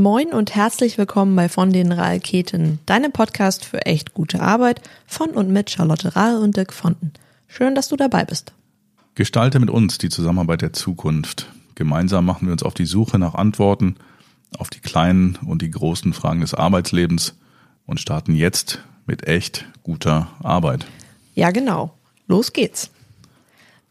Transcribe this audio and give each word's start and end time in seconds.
Moin 0.00 0.32
und 0.32 0.54
herzlich 0.54 0.96
willkommen 0.96 1.36
bei 1.36 1.50
Von 1.50 1.74
den 1.74 1.92
Raketen, 1.92 2.78
deinem 2.86 3.12
Podcast 3.12 3.66
für 3.66 3.84
echt 3.84 4.14
gute 4.14 4.40
Arbeit 4.40 4.80
von 5.06 5.28
und 5.28 5.50
mit 5.50 5.68
Charlotte 5.68 6.16
Rahl 6.16 6.38
und 6.38 6.56
Dirk 6.56 6.72
Fonten. 6.72 7.12
Schön, 7.46 7.74
dass 7.74 7.88
du 7.88 7.96
dabei 7.96 8.24
bist. 8.24 8.54
Gestalte 9.14 9.60
mit 9.60 9.68
uns 9.68 9.98
die 9.98 10.08
Zusammenarbeit 10.08 10.62
der 10.62 10.72
Zukunft. 10.72 11.52
Gemeinsam 11.74 12.24
machen 12.24 12.46
wir 12.46 12.52
uns 12.52 12.62
auf 12.62 12.72
die 12.72 12.86
Suche 12.86 13.18
nach 13.18 13.34
Antworten 13.34 13.96
auf 14.56 14.70
die 14.70 14.80
kleinen 14.80 15.38
und 15.44 15.60
die 15.60 15.70
großen 15.70 16.14
Fragen 16.14 16.40
des 16.40 16.54
Arbeitslebens 16.54 17.34
und 17.84 18.00
starten 18.00 18.34
jetzt 18.34 18.82
mit 19.04 19.28
echt 19.28 19.66
guter 19.82 20.28
Arbeit. 20.42 20.86
Ja, 21.34 21.50
genau. 21.50 21.92
Los 22.26 22.54
geht's. 22.54 22.90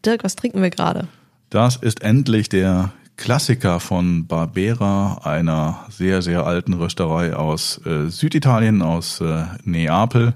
Dirk, 0.04 0.24
was 0.24 0.34
trinken 0.34 0.60
wir 0.60 0.70
gerade? 0.70 1.06
Das 1.50 1.76
ist 1.76 2.02
endlich 2.02 2.48
der 2.48 2.90
Klassiker 3.20 3.80
von 3.80 4.26
Barbera, 4.26 5.20
einer 5.24 5.84
sehr, 5.90 6.22
sehr 6.22 6.46
alten 6.46 6.72
Rösterei 6.72 7.36
aus 7.36 7.78
äh, 7.84 8.08
Süditalien, 8.08 8.80
aus 8.80 9.20
äh, 9.20 9.44
Neapel. 9.62 10.32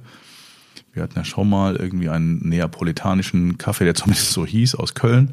Wir 0.93 1.03
hatten 1.03 1.17
ja 1.17 1.25
schon 1.25 1.49
mal 1.49 1.77
irgendwie 1.77 2.11
einen 2.11 2.47
neapolitanischen 2.47 3.57
Kaffee, 3.57 3.85
der 3.85 3.95
zumindest 3.95 4.33
so 4.33 4.45
hieß, 4.45 4.75
aus 4.75 4.93
Köln. 4.93 5.33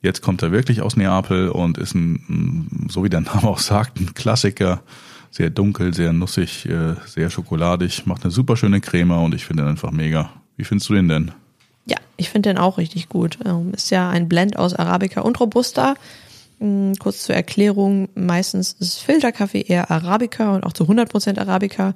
Jetzt 0.00 0.22
kommt 0.22 0.44
er 0.44 0.52
wirklich 0.52 0.80
aus 0.80 0.96
Neapel 0.96 1.48
und 1.48 1.76
ist 1.76 1.96
ein, 1.96 2.86
so 2.88 3.02
wie 3.02 3.10
der 3.10 3.20
Name 3.20 3.48
auch 3.48 3.58
sagt, 3.58 3.98
ein 3.98 4.14
Klassiker. 4.14 4.80
Sehr 5.32 5.50
dunkel, 5.50 5.92
sehr 5.92 6.12
nussig, 6.12 6.66
äh, 6.66 6.94
sehr 7.04 7.30
schokoladig, 7.30 8.06
macht 8.06 8.22
eine 8.22 8.30
super 8.30 8.56
schöne 8.56 8.80
Creme 8.80 9.24
und 9.24 9.34
ich 9.34 9.44
finde 9.44 9.64
ihn 9.64 9.68
einfach 9.68 9.90
mega. 9.90 10.30
Wie 10.56 10.64
findest 10.64 10.88
du 10.88 10.94
den 10.94 11.08
denn? 11.08 11.32
Ja, 11.86 11.98
ich 12.16 12.30
finde 12.30 12.50
den 12.50 12.58
auch 12.58 12.78
richtig 12.78 13.08
gut. 13.08 13.38
Ähm, 13.44 13.72
ist 13.74 13.90
ja 13.90 14.08
ein 14.08 14.28
Blend 14.28 14.56
aus 14.56 14.72
Arabica 14.72 15.22
und 15.22 15.40
Robusta. 15.40 15.94
Mm, 16.58 16.92
kurz 16.98 17.24
zur 17.24 17.34
Erklärung, 17.34 18.08
meistens 18.14 18.72
ist 18.72 18.98
Filterkaffee 18.98 19.62
eher 19.62 19.90
Arabica 19.90 20.54
und 20.54 20.64
auch 20.64 20.72
zu 20.72 20.84
100% 20.84 21.38
Arabica 21.38 21.94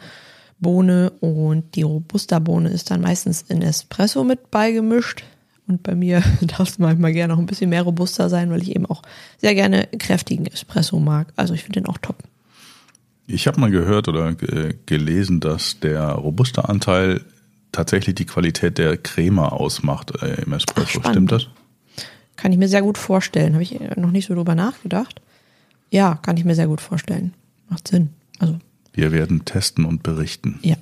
Bohne 0.58 1.10
und 1.20 1.74
die 1.74 1.82
Robusta-Bohne 1.82 2.68
ist 2.68 2.90
dann 2.90 3.00
meistens 3.00 3.42
in 3.42 3.62
Espresso 3.62 4.24
mit 4.24 4.50
beigemischt. 4.50 5.24
Und 5.66 5.82
bei 5.82 5.94
mir 5.94 6.22
darf 6.42 6.68
es 6.68 6.78
manchmal 6.78 7.12
gerne 7.12 7.32
noch 7.32 7.40
ein 7.40 7.46
bisschen 7.46 7.70
mehr 7.70 7.82
Robusta 7.82 8.28
sein, 8.28 8.50
weil 8.50 8.62
ich 8.62 8.74
eben 8.74 8.86
auch 8.86 9.02
sehr 9.38 9.54
gerne 9.54 9.88
kräftigen 9.98 10.46
Espresso 10.46 10.98
mag. 10.98 11.32
Also 11.36 11.54
ich 11.54 11.62
finde 11.62 11.80
den 11.80 11.88
auch 11.88 11.98
top. 11.98 12.16
Ich 13.26 13.46
habe 13.46 13.60
mal 13.60 13.70
gehört 13.70 14.08
oder 14.08 14.34
gelesen, 14.86 15.40
dass 15.40 15.78
der 15.78 16.02
Robusta-Anteil 16.10 17.20
tatsächlich 17.70 18.16
die 18.16 18.26
Qualität 18.26 18.78
der 18.78 18.96
Creme 18.96 19.38
ausmacht 19.38 20.20
äh, 20.22 20.42
im 20.42 20.52
Espresso. 20.52 21.00
Ach, 21.04 21.10
Stimmt 21.10 21.30
das? 21.30 21.46
Kann 22.40 22.52
ich 22.52 22.58
mir 22.58 22.68
sehr 22.68 22.80
gut 22.80 22.96
vorstellen. 22.96 23.52
Habe 23.52 23.62
ich 23.62 23.78
noch 23.96 24.10
nicht 24.10 24.26
so 24.26 24.34
drüber 24.34 24.54
nachgedacht. 24.54 25.20
Ja, 25.90 26.14
kann 26.22 26.38
ich 26.38 26.46
mir 26.46 26.54
sehr 26.54 26.68
gut 26.68 26.80
vorstellen. 26.80 27.34
Macht 27.68 27.86
Sinn. 27.86 28.10
Also. 28.38 28.58
Wir 28.94 29.12
werden 29.12 29.44
testen 29.44 29.84
und 29.84 30.02
berichten. 30.02 30.58
Ja, 30.62 30.76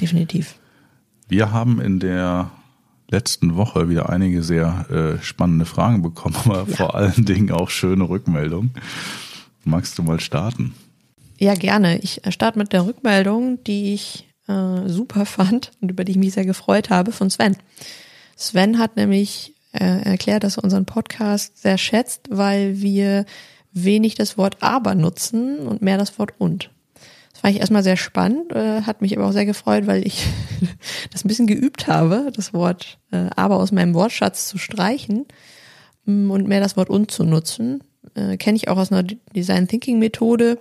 definitiv. 0.00 0.54
Wir 1.28 1.52
haben 1.52 1.78
in 1.78 2.00
der 2.00 2.52
letzten 3.10 3.54
Woche 3.56 3.90
wieder 3.90 4.08
einige 4.08 4.42
sehr 4.42 4.86
äh, 4.90 5.22
spannende 5.22 5.66
Fragen 5.66 6.00
bekommen, 6.00 6.36
aber 6.42 6.66
ja. 6.66 6.74
vor 6.74 6.94
allen 6.94 7.26
Dingen 7.26 7.50
auch 7.50 7.68
schöne 7.68 8.08
Rückmeldungen. 8.08 8.72
Magst 9.64 9.98
du 9.98 10.02
mal 10.02 10.20
starten? 10.20 10.74
Ja, 11.38 11.52
gerne. 11.52 11.98
Ich 11.98 12.22
starte 12.30 12.58
mit 12.58 12.72
der 12.72 12.86
Rückmeldung, 12.86 13.62
die 13.64 13.92
ich 13.92 14.26
äh, 14.48 14.88
super 14.88 15.26
fand 15.26 15.72
und 15.82 15.90
über 15.90 16.04
die 16.04 16.12
ich 16.12 16.18
mich 16.18 16.32
sehr 16.32 16.46
gefreut 16.46 16.88
habe, 16.88 17.12
von 17.12 17.28
Sven. 17.28 17.58
Sven 18.36 18.78
hat 18.78 18.96
nämlich 18.96 19.53
äh, 19.74 20.02
erklärt, 20.02 20.44
dass 20.44 20.56
er 20.56 20.64
unseren 20.64 20.86
Podcast 20.86 21.60
sehr 21.60 21.78
schätzt, 21.78 22.28
weil 22.30 22.80
wir 22.80 23.24
wenig 23.72 24.14
das 24.14 24.38
Wort 24.38 24.58
aber 24.60 24.94
nutzen 24.94 25.58
und 25.60 25.82
mehr 25.82 25.98
das 25.98 26.18
Wort 26.18 26.32
und. 26.38 26.70
Das 27.32 27.40
fand 27.40 27.54
ich 27.54 27.60
erstmal 27.60 27.82
sehr 27.82 27.96
spannend, 27.96 28.52
äh, 28.52 28.82
hat 28.82 29.02
mich 29.02 29.16
aber 29.16 29.26
auch 29.26 29.32
sehr 29.32 29.46
gefreut, 29.46 29.86
weil 29.86 30.06
ich 30.06 30.26
das 31.12 31.24
ein 31.24 31.28
bisschen 31.28 31.46
geübt 31.46 31.88
habe, 31.88 32.30
das 32.34 32.54
Wort 32.54 32.98
äh, 33.10 33.26
aber 33.34 33.56
aus 33.56 33.72
meinem 33.72 33.94
Wortschatz 33.94 34.48
zu 34.48 34.58
streichen 34.58 35.26
mm, 36.04 36.30
und 36.30 36.46
mehr 36.46 36.60
das 36.60 36.76
Wort 36.76 36.90
und 36.90 37.10
zu 37.10 37.24
nutzen. 37.24 37.82
Äh, 38.14 38.36
Kenne 38.36 38.56
ich 38.56 38.68
auch 38.68 38.76
aus 38.76 38.92
einer 38.92 39.02
Design 39.02 39.66
Thinking 39.66 39.98
Methode 39.98 40.58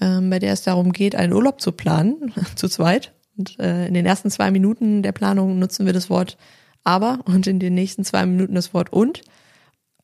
ähm, 0.00 0.30
bei 0.30 0.38
der 0.38 0.52
es 0.52 0.62
darum 0.62 0.92
geht, 0.92 1.14
einen 1.14 1.32
Urlaub 1.32 1.60
zu 1.60 1.72
planen, 1.72 2.32
zu 2.56 2.68
zweit. 2.68 3.12
Und 3.36 3.58
äh, 3.58 3.86
in 3.86 3.94
den 3.94 4.06
ersten 4.06 4.30
zwei 4.30 4.50
Minuten 4.50 5.02
der 5.02 5.12
Planung 5.12 5.58
nutzen 5.58 5.86
wir 5.86 5.92
das 5.92 6.10
Wort 6.10 6.36
aber 6.84 7.20
und 7.24 7.46
in 7.46 7.58
den 7.58 7.74
nächsten 7.74 8.04
zwei 8.04 8.26
Minuten 8.26 8.54
das 8.54 8.74
Wort 8.74 8.92
und. 8.92 9.22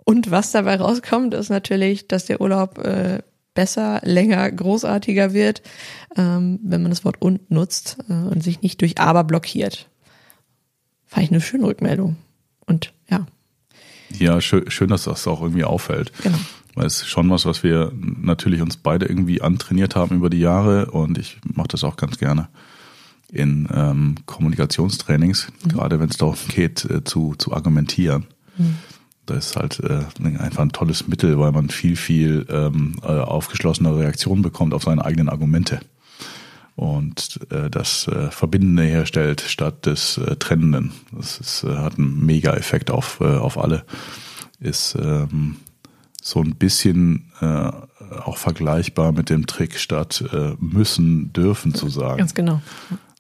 Und 0.05 0.31
was 0.31 0.53
dabei 0.53 0.77
rauskommt, 0.77 1.35
ist 1.35 1.49
natürlich, 1.49 2.07
dass 2.07 2.27
der 2.27 2.41
Urlaub 2.41 2.79
äh, 2.79 3.23
besser, 3.55 4.01
länger, 4.05 4.51
großartiger 4.53 5.33
wird, 5.33 5.63
ähm, 6.17 6.61
wenn 6.63 6.83
man 6.83 6.91
das 6.91 7.05
Wort 7.05 7.21
und 7.21 7.51
nutzt 7.51 7.99
äh, 8.09 8.13
und 8.13 8.45
sich 8.45 8.63
nicht 8.63 8.81
durch 8.81 8.99
aber 8.99 9.25
blockiert. 9.25 9.89
Fand 11.07 11.25
ich 11.25 11.33
eine 11.33 11.41
schöne 11.41 11.67
Rückmeldung. 11.67 12.17
Und 12.67 12.93
ja. 13.09 13.27
Ja, 14.17 14.41
schön, 14.41 14.71
schön 14.71 14.89
dass 14.89 15.05
das 15.05 15.27
auch 15.27 15.41
irgendwie 15.43 15.65
auffällt. 15.65 16.13
Genau. 16.23 16.39
Weil 16.75 16.87
es 16.87 16.99
ist 16.99 17.09
schon 17.09 17.31
was, 17.31 17.47
was 17.47 17.63
wir 17.63 17.91
natürlich 17.95 18.61
uns 18.61 18.77
beide 18.77 19.07
irgendwie 19.07 19.41
antrainiert 19.41 19.97
haben 19.97 20.17
über 20.17 20.31
die 20.31 20.41
Jahre 20.41 20.91
und 20.91 21.19
ich 21.19 21.39
mache 21.43 21.69
das 21.69 21.83
auch 21.83 21.97
ganz 21.97 22.19
gerne 22.19 22.49
in 23.33 23.69
ähm, 23.73 24.17
Kommunikationstrainings, 24.27 25.49
mhm. 25.65 25.69
gerade 25.69 26.01
wenn 26.01 26.09
es 26.09 26.17
darum 26.17 26.37
geht, 26.49 26.85
äh, 26.85 27.05
zu, 27.05 27.35
zu 27.37 27.53
argumentieren. 27.53 28.27
Mhm. 28.57 28.77
Das 29.27 29.49
ist 29.49 29.57
halt 29.57 29.81
äh, 29.81 30.05
einfach 30.39 30.63
ein 30.63 30.71
tolles 30.71 31.09
Mittel, 31.09 31.39
weil 31.39 31.51
man 31.51 31.69
viel, 31.69 31.97
viel 31.97 32.47
ähm, 32.49 32.95
äh, 33.03 33.07
aufgeschlossene 33.07 33.97
Reaktionen 33.97 34.43
bekommt 34.43 34.73
auf 34.73 34.85
seine 34.85 35.05
eigenen 35.05 35.29
Argumente 35.29 35.81
und 36.77 37.41
äh, 37.51 37.71
das 37.71 38.07
äh, 38.07 38.31
Verbindende 38.31 38.85
herstellt 38.85 39.41
statt 39.41 39.87
des 39.87 40.19
äh, 40.19 40.37
Trennenden. 40.37 40.93
Das 41.11 41.39
ist, 41.41 41.65
äh, 41.65 41.75
hat 41.75 41.99
einen 41.99 42.25
Mega-Effekt 42.25 42.91
auf, 42.91 43.19
äh, 43.21 43.25
auf 43.25 43.59
alle. 43.59 43.85
Ist 44.61 44.95
ähm, 45.01 45.57
so 46.23 46.41
ein 46.41 46.55
bisschen 46.55 47.33
äh, 47.41 47.71
auch 48.25 48.37
vergleichbar 48.37 49.13
mit 49.13 49.31
dem 49.31 49.47
Trick 49.47 49.79
statt 49.79 50.23
äh, 50.33 50.55
müssen, 50.61 51.33
dürfen 51.33 51.75
zu 51.75 51.89
sagen. 51.89 52.19
Ganz 52.19 52.35
genau. 52.35 52.61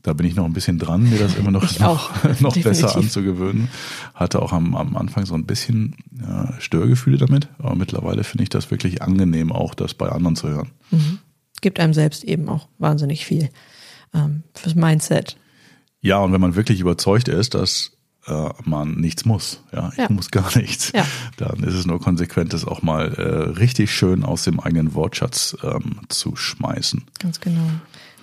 Da 0.07 0.13
bin 0.13 0.25
ich 0.25 0.37
noch 0.37 0.45
ein 0.45 0.53
bisschen 0.53 0.79
dran, 0.79 1.11
mir 1.11 1.19
das 1.19 1.35
immer 1.35 1.51
noch, 1.51 1.79
noch, 1.81 2.41
noch 2.41 2.57
besser 2.57 2.95
anzugewöhnen. 2.95 3.69
Hatte 4.15 4.41
auch 4.41 4.53
am, 4.53 4.77
am 4.77 4.97
Anfang 4.97 5.27
so 5.27 5.35
ein 5.35 5.47
bisschen 5.47 5.97
äh, 6.21 6.61
Störgefühle 6.61 7.19
damit, 7.19 7.49
aber 7.59 7.75
mittlerweile 7.75 8.23
finde 8.23 8.45
ich 8.45 8.49
das 8.49 8.71
wirklich 8.71 9.03
angenehm, 9.03 9.51
auch 9.51 9.75
das 9.75 9.95
bei 9.95 10.09
anderen 10.09 10.37
zu 10.37 10.47
hören. 10.47 10.71
Mhm. 10.93 11.19
Gibt 11.61 11.81
einem 11.81 11.93
selbst 11.93 12.23
eben 12.23 12.49
auch 12.49 12.69
wahnsinnig 12.79 13.27
viel 13.27 13.51
ähm, 14.15 14.45
fürs 14.55 14.77
Mindset. 14.77 15.39
Ja, 16.03 16.19
und 16.19 16.33
wenn 16.33 16.41
man 16.41 16.55
wirklich 16.55 16.79
überzeugt 16.79 17.27
ist, 17.27 17.55
dass 17.55 17.91
äh, 18.29 18.51
man 18.63 19.01
nichts 19.01 19.25
muss. 19.25 19.65
Ja, 19.73 19.91
ich 19.91 19.99
ja. 19.99 20.07
muss 20.09 20.31
gar 20.31 20.57
nichts. 20.57 20.93
Ja. 20.95 21.05
Dann 21.37 21.65
ist 21.65 21.75
es 21.75 21.85
nur 21.85 21.99
konsequent, 21.99 22.53
das 22.53 22.65
auch 22.65 22.81
mal 22.81 23.13
äh, 23.15 23.59
richtig 23.59 23.93
schön 23.93 24.23
aus 24.23 24.45
dem 24.45 24.61
eigenen 24.61 24.95
Wortschatz 24.95 25.57
ähm, 25.65 25.99
zu 26.09 26.37
schmeißen. 26.37 27.03
Ganz 27.19 27.41
genau. 27.41 27.69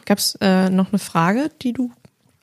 Gab 0.06 0.18
es 0.18 0.36
äh, 0.42 0.70
noch 0.70 0.90
eine 0.92 1.00
Frage, 1.00 1.50
die 1.62 1.74
du 1.74 1.92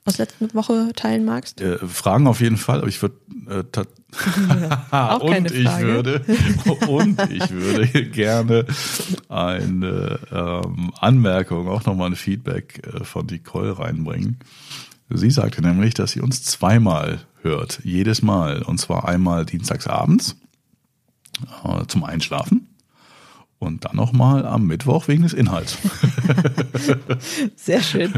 aus 0.05 0.17
letzter 0.17 0.53
Woche 0.53 0.91
teilen 0.95 1.25
magst? 1.25 1.61
Äh, 1.61 1.77
Fragen 1.77 2.27
auf 2.27 2.41
jeden 2.41 2.57
Fall, 2.57 2.79
aber 2.79 2.87
ich 2.87 3.01
würde 3.01 3.17
äh, 3.47 4.95
auch 4.95 5.21
und 5.21 5.51
ich 5.51 5.79
würde 5.79 6.25
und 6.87 7.31
ich 7.31 7.49
würde 7.51 8.05
gerne 8.09 8.65
eine 9.29 10.19
ähm, 10.31 10.91
Anmerkung, 10.99 11.67
auch 11.67 11.85
nochmal 11.85 12.11
ein 12.11 12.15
Feedback 12.15 12.87
äh, 12.87 13.03
von 13.03 13.27
Nicole 13.27 13.77
reinbringen. 13.77 14.39
Sie 15.13 15.29
sagte 15.29 15.61
nämlich, 15.61 15.93
dass 15.93 16.11
sie 16.11 16.21
uns 16.21 16.43
zweimal 16.43 17.19
hört, 17.41 17.81
jedes 17.83 18.21
Mal. 18.21 18.63
Und 18.63 18.77
zwar 18.77 19.07
einmal 19.07 19.45
dienstags 19.45 19.87
abends 19.87 20.37
äh, 21.63 21.85
zum 21.87 22.05
Einschlafen 22.05 22.70
und 23.61 23.85
dann 23.85 23.95
nochmal 23.95 24.45
am 24.47 24.65
Mittwoch 24.65 25.07
wegen 25.07 25.21
des 25.21 25.33
Inhalts. 25.33 25.77
Sehr 27.55 27.81
schön. 27.81 28.11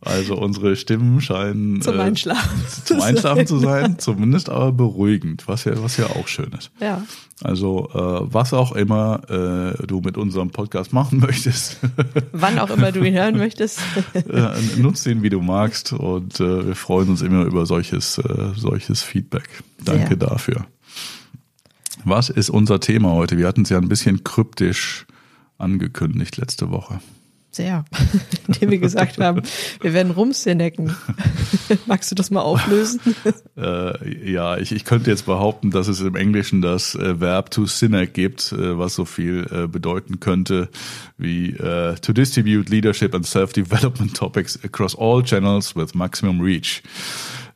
Also 0.00 0.36
unsere 0.36 0.74
Stimmen 0.74 1.20
scheinen 1.20 1.80
zum 1.80 2.00
Einschlafen, 2.00 2.60
äh, 2.60 2.84
zum 2.84 3.00
Einschlafen 3.00 3.46
zu 3.46 3.58
sein, 3.58 4.00
zumindest 4.00 4.50
aber 4.50 4.72
beruhigend, 4.72 5.46
was 5.46 5.64
ja, 5.64 5.80
was 5.80 5.96
ja 5.96 6.06
auch 6.06 6.26
schön 6.26 6.50
ist. 6.58 6.72
Ja. 6.80 7.02
Also 7.42 7.88
äh, 7.94 8.32
was 8.32 8.52
auch 8.52 8.72
immer 8.72 9.20
äh, 9.30 9.86
du 9.86 10.00
mit 10.00 10.16
unserem 10.16 10.50
Podcast 10.50 10.92
machen 10.92 11.20
möchtest. 11.20 11.78
Wann 12.32 12.58
auch 12.58 12.70
immer 12.70 12.90
du 12.90 13.04
ihn 13.04 13.14
hören 13.14 13.36
möchtest. 13.36 13.78
äh, 14.14 14.50
nutz 14.76 15.06
ihn, 15.06 15.22
wie 15.22 15.30
du 15.30 15.40
magst 15.40 15.92
und 15.92 16.40
äh, 16.40 16.66
wir 16.66 16.74
freuen 16.74 17.10
uns 17.10 17.22
immer 17.22 17.44
über 17.44 17.64
solches, 17.64 18.18
äh, 18.18 18.52
solches 18.56 19.02
Feedback. 19.02 19.48
Danke 19.84 20.08
Sehr. 20.08 20.16
dafür. 20.16 20.66
Was 22.04 22.28
ist 22.28 22.50
unser 22.50 22.80
Thema 22.80 23.12
heute? 23.12 23.38
Wir 23.38 23.46
hatten 23.46 23.62
es 23.62 23.70
ja 23.70 23.78
ein 23.78 23.88
bisschen 23.88 24.24
kryptisch 24.24 25.06
angekündigt 25.56 26.36
letzte 26.36 26.70
Woche. 26.70 27.00
Sehr. 27.50 27.84
Indem 28.48 28.70
wir 28.72 28.78
gesagt 28.78 29.18
haben, 29.18 29.42
wir 29.80 29.94
werden 29.94 30.10
rumsinecken. 30.10 30.94
Magst 31.86 32.10
du 32.10 32.14
das 32.14 32.30
mal 32.30 32.42
auflösen? 32.42 33.00
Äh, 33.56 34.32
ja, 34.32 34.56
ich, 34.56 34.72
ich 34.72 34.84
könnte 34.84 35.10
jetzt 35.10 35.26
behaupten, 35.26 35.70
dass 35.70 35.86
es 35.86 36.00
im 36.00 36.16
Englischen 36.16 36.60
das 36.60 36.96
äh, 36.96 37.20
Verb 37.20 37.52
to 37.52 37.66
sinek 37.66 38.12
gibt, 38.12 38.50
äh, 38.50 38.76
was 38.76 38.96
so 38.96 39.04
viel 39.04 39.46
äh, 39.48 39.68
bedeuten 39.68 40.18
könnte 40.18 40.68
wie 41.18 41.50
äh, 41.50 41.94
to 41.94 42.12
distribute 42.12 42.68
leadership 42.68 43.14
and 43.14 43.24
self-development 43.24 44.16
topics 44.16 44.58
across 44.64 44.98
all 44.98 45.22
channels 45.22 45.76
with 45.76 45.94
maximum 45.94 46.40
reach 46.40 46.82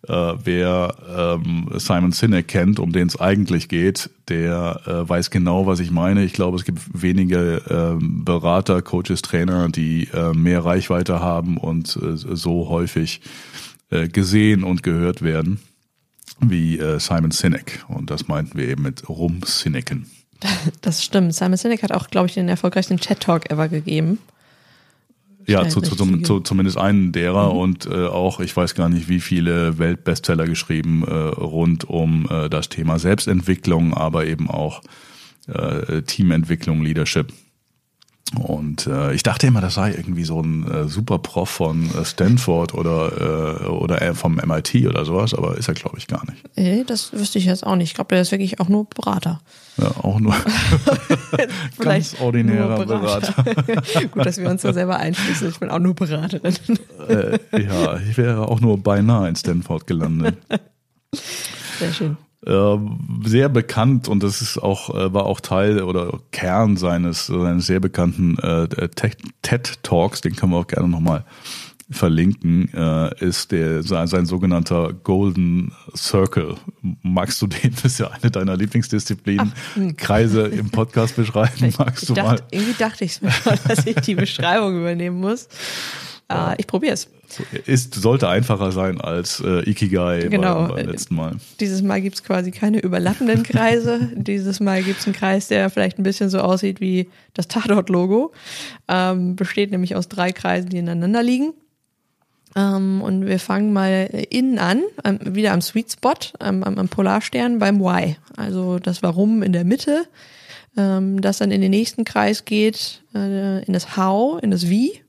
äh, 0.06 0.34
wer 0.44 0.94
ähm, 1.16 1.68
Simon 1.74 2.12
Sinek 2.12 2.48
kennt, 2.48 2.78
um 2.78 2.92
den 2.92 3.08
es 3.08 3.20
eigentlich 3.20 3.68
geht, 3.68 4.10
der 4.28 4.80
äh, 4.86 5.08
weiß 5.08 5.30
genau, 5.30 5.66
was 5.66 5.80
ich 5.80 5.90
meine. 5.90 6.24
Ich 6.24 6.32
glaube, 6.32 6.56
es 6.56 6.64
gibt 6.64 6.80
wenige 6.92 7.62
äh, 7.68 7.98
Berater, 8.00 8.80
Coaches, 8.82 9.22
Trainer, 9.22 9.68
die 9.68 10.08
äh, 10.12 10.32
mehr 10.32 10.64
Reichweite 10.64 11.20
haben 11.20 11.56
und 11.56 11.96
äh, 11.96 12.16
so 12.16 12.68
häufig 12.68 13.20
äh, 13.90 14.08
gesehen 14.08 14.64
und 14.64 14.82
gehört 14.82 15.22
werden 15.22 15.60
wie 16.40 16.78
äh, 16.78 17.00
Simon 17.00 17.30
Sinek. 17.30 17.84
Und 17.88 18.10
das 18.10 18.28
meinten 18.28 18.56
wir 18.56 18.68
eben 18.68 18.82
mit 18.82 19.08
Rumsinecken. 19.08 20.06
Das 20.82 21.04
stimmt. 21.04 21.34
Simon 21.34 21.56
Sinek 21.56 21.82
hat 21.82 21.92
auch, 21.92 22.08
glaube 22.08 22.28
ich, 22.28 22.34
den 22.34 22.48
erfolgreichsten 22.48 22.98
Chat-Talk 22.98 23.50
ever 23.50 23.68
gegeben. 23.68 24.18
Ja, 25.48 25.66
zu, 25.66 25.80
zu, 25.80 25.96
zum, 25.96 26.24
zu, 26.24 26.40
zumindest 26.40 26.76
einen 26.76 27.10
derer 27.10 27.54
mhm. 27.54 27.58
und 27.58 27.86
äh, 27.86 28.06
auch, 28.06 28.40
ich 28.40 28.54
weiß 28.54 28.74
gar 28.74 28.90
nicht, 28.90 29.08
wie 29.08 29.20
viele 29.20 29.78
Weltbestseller 29.78 30.46
geschrieben 30.46 31.04
äh, 31.04 31.10
rund 31.10 31.88
um 31.88 32.28
äh, 32.30 32.50
das 32.50 32.68
Thema 32.68 32.98
Selbstentwicklung, 32.98 33.94
aber 33.94 34.26
eben 34.26 34.50
auch 34.50 34.82
äh, 35.46 36.02
Teamentwicklung, 36.02 36.82
Leadership. 36.82 37.32
Und 38.36 38.86
äh, 38.86 39.14
ich 39.14 39.22
dachte 39.22 39.46
immer, 39.46 39.60
das 39.60 39.74
sei 39.74 39.92
irgendwie 39.92 40.24
so 40.24 40.40
ein 40.40 40.70
äh, 40.70 40.88
Superprof 40.88 41.48
von 41.48 41.90
äh, 41.94 42.04
Stanford 42.04 42.74
oder, 42.74 43.62
äh, 43.62 43.66
oder 43.66 44.02
äh, 44.02 44.14
vom 44.14 44.36
MIT 44.36 44.86
oder 44.86 45.04
sowas, 45.04 45.32
aber 45.34 45.56
ist 45.56 45.68
er, 45.68 45.74
glaube 45.74 45.98
ich, 45.98 46.06
gar 46.06 46.24
nicht. 46.26 46.44
Nee, 46.56 46.84
das 46.86 47.12
wüsste 47.12 47.38
ich 47.38 47.46
jetzt 47.46 47.66
auch 47.66 47.76
nicht. 47.76 47.88
Ich 47.88 47.94
glaube, 47.94 48.14
der 48.14 48.20
ist 48.20 48.30
wirklich 48.30 48.60
auch 48.60 48.68
nur 48.68 48.84
Berater. 48.84 49.40
Ja, 49.78 49.90
auch 50.02 50.20
nur 50.20 50.34
ganz 51.78 52.16
ordinärer 52.20 52.84
Berater. 52.84 53.42
Berater. 53.42 54.06
Gut, 54.10 54.26
dass 54.26 54.36
wir 54.36 54.50
uns 54.50 54.62
da 54.62 54.72
selber 54.72 54.96
einschließen. 54.96 55.48
Ich 55.48 55.58
bin 55.58 55.70
auch 55.70 55.78
nur 55.78 55.94
Beraterin. 55.94 56.54
äh, 57.08 57.38
ja, 57.62 57.98
ich 57.98 58.18
wäre 58.18 58.46
auch 58.46 58.60
nur 58.60 58.78
beinahe 58.78 59.28
in 59.28 59.36
Stanford 59.36 59.86
gelandet. 59.86 60.36
Sehr 61.78 61.92
schön. 61.92 62.16
Äh, 62.46 62.76
sehr 63.24 63.48
bekannt 63.48 64.06
und 64.06 64.22
das 64.22 64.40
ist 64.40 64.58
auch 64.58 64.94
äh, 64.94 65.12
war 65.12 65.26
auch 65.26 65.40
Teil 65.40 65.82
oder 65.82 66.20
Kern 66.30 66.76
seines 66.76 67.26
seines 67.26 67.66
sehr 67.66 67.80
bekannten 67.80 68.38
äh, 68.38 68.68
TED 69.42 69.82
Talks, 69.82 70.20
den 70.20 70.36
können 70.36 70.52
wir 70.52 70.58
auch 70.58 70.66
gerne 70.68 70.88
nochmal 70.88 71.24
verlinken, 71.90 72.72
äh, 72.74 73.24
ist 73.24 73.50
der 73.50 73.82
sein, 73.82 74.06
sein 74.06 74.26
sogenannter 74.26 74.92
Golden 74.92 75.72
Circle. 75.96 76.56
Magst 77.02 77.40
du 77.40 77.46
den? 77.46 77.74
Das 77.74 77.86
ist 77.86 78.00
ja 78.00 78.10
eine 78.10 78.30
deiner 78.30 78.56
Lieblingsdisziplinen. 78.56 79.52
Ach, 79.54 79.76
hm. 79.76 79.96
Kreise 79.96 80.42
im 80.42 80.70
Podcast 80.70 81.16
beschreiben. 81.16 81.72
Magst 81.78 82.08
du 82.08 82.14
dachte, 82.14 82.42
mal? 82.42 82.48
Irgendwie 82.50 82.78
dachte 82.78 83.04
ich 83.04 83.12
es 83.12 83.22
mir 83.22 83.30
schon, 83.30 83.58
dass 83.66 83.86
ich 83.86 83.96
die 83.96 84.14
Beschreibung 84.14 84.78
übernehmen 84.78 85.18
muss. 85.18 85.48
Ja. 86.30 86.54
ich 86.58 86.66
probiere 86.66 86.94
es. 86.94 87.08
Ist, 87.66 87.94
sollte 87.94 88.28
einfacher 88.28 88.72
sein 88.72 89.00
als 89.00 89.40
äh, 89.40 89.68
Ikigai 89.68 90.28
genau. 90.28 90.66
beim, 90.66 90.76
beim 90.76 90.86
letzten 90.88 91.14
Mal. 91.14 91.36
Dieses 91.60 91.82
Mal 91.82 92.00
gibt's 92.00 92.22
quasi 92.22 92.50
keine 92.50 92.80
überlappenden 92.80 93.42
Kreise. 93.42 94.10
Dieses 94.14 94.60
Mal 94.60 94.82
gibt's 94.82 95.06
einen 95.06 95.14
Kreis, 95.14 95.48
der 95.48 95.68
vielleicht 95.70 95.98
ein 95.98 96.02
bisschen 96.02 96.30
so 96.30 96.40
aussieht 96.40 96.80
wie 96.80 97.08
das 97.34 97.48
Tatort-Logo. 97.48 98.32
Ähm, 98.88 99.36
besteht 99.36 99.70
nämlich 99.70 99.94
aus 99.94 100.08
drei 100.08 100.32
Kreisen, 100.32 100.70
die 100.70 100.78
ineinander 100.78 101.22
liegen. 101.22 101.52
Ähm, 102.56 103.02
und 103.02 103.26
wir 103.26 103.38
fangen 103.38 103.72
mal 103.72 104.08
innen 104.30 104.58
an, 104.58 104.82
ähm, 105.04 105.18
wieder 105.22 105.52
am 105.52 105.60
Sweet 105.60 105.92
Spot, 105.92 106.14
am, 106.38 106.62
am 106.62 106.88
Polarstern 106.88 107.58
beim 107.58 107.80
Why. 107.80 108.16
Also 108.36 108.78
das 108.78 109.02
Warum 109.02 109.42
in 109.42 109.52
der 109.52 109.64
Mitte, 109.64 110.06
ähm, 110.76 111.20
das 111.20 111.38
dann 111.38 111.50
in 111.50 111.60
den 111.60 111.70
nächsten 111.70 112.04
Kreis 112.04 112.46
geht, 112.46 113.02
äh, 113.14 113.64
in 113.64 113.72
das 113.72 113.96
How, 113.96 114.42
in 114.42 114.50
das 114.50 114.68
Wie 114.70 115.02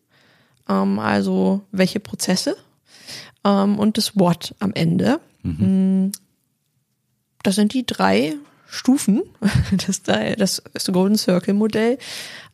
ähm, 0.69 0.99
also 0.99 1.61
welche 1.71 1.99
Prozesse 1.99 2.55
ähm, 3.43 3.79
und 3.79 3.97
das 3.97 4.17
What 4.17 4.55
am 4.59 4.73
Ende. 4.73 5.19
Mhm. 5.43 6.05
Mm, 6.05 6.11
das 7.43 7.55
sind 7.55 7.73
die 7.73 7.85
drei 7.85 8.35
Stufen, 8.67 9.23
das, 9.87 10.03
das, 10.03 10.61
Golden 10.91 11.17
Circle 11.17 11.55
Modell, 11.55 11.97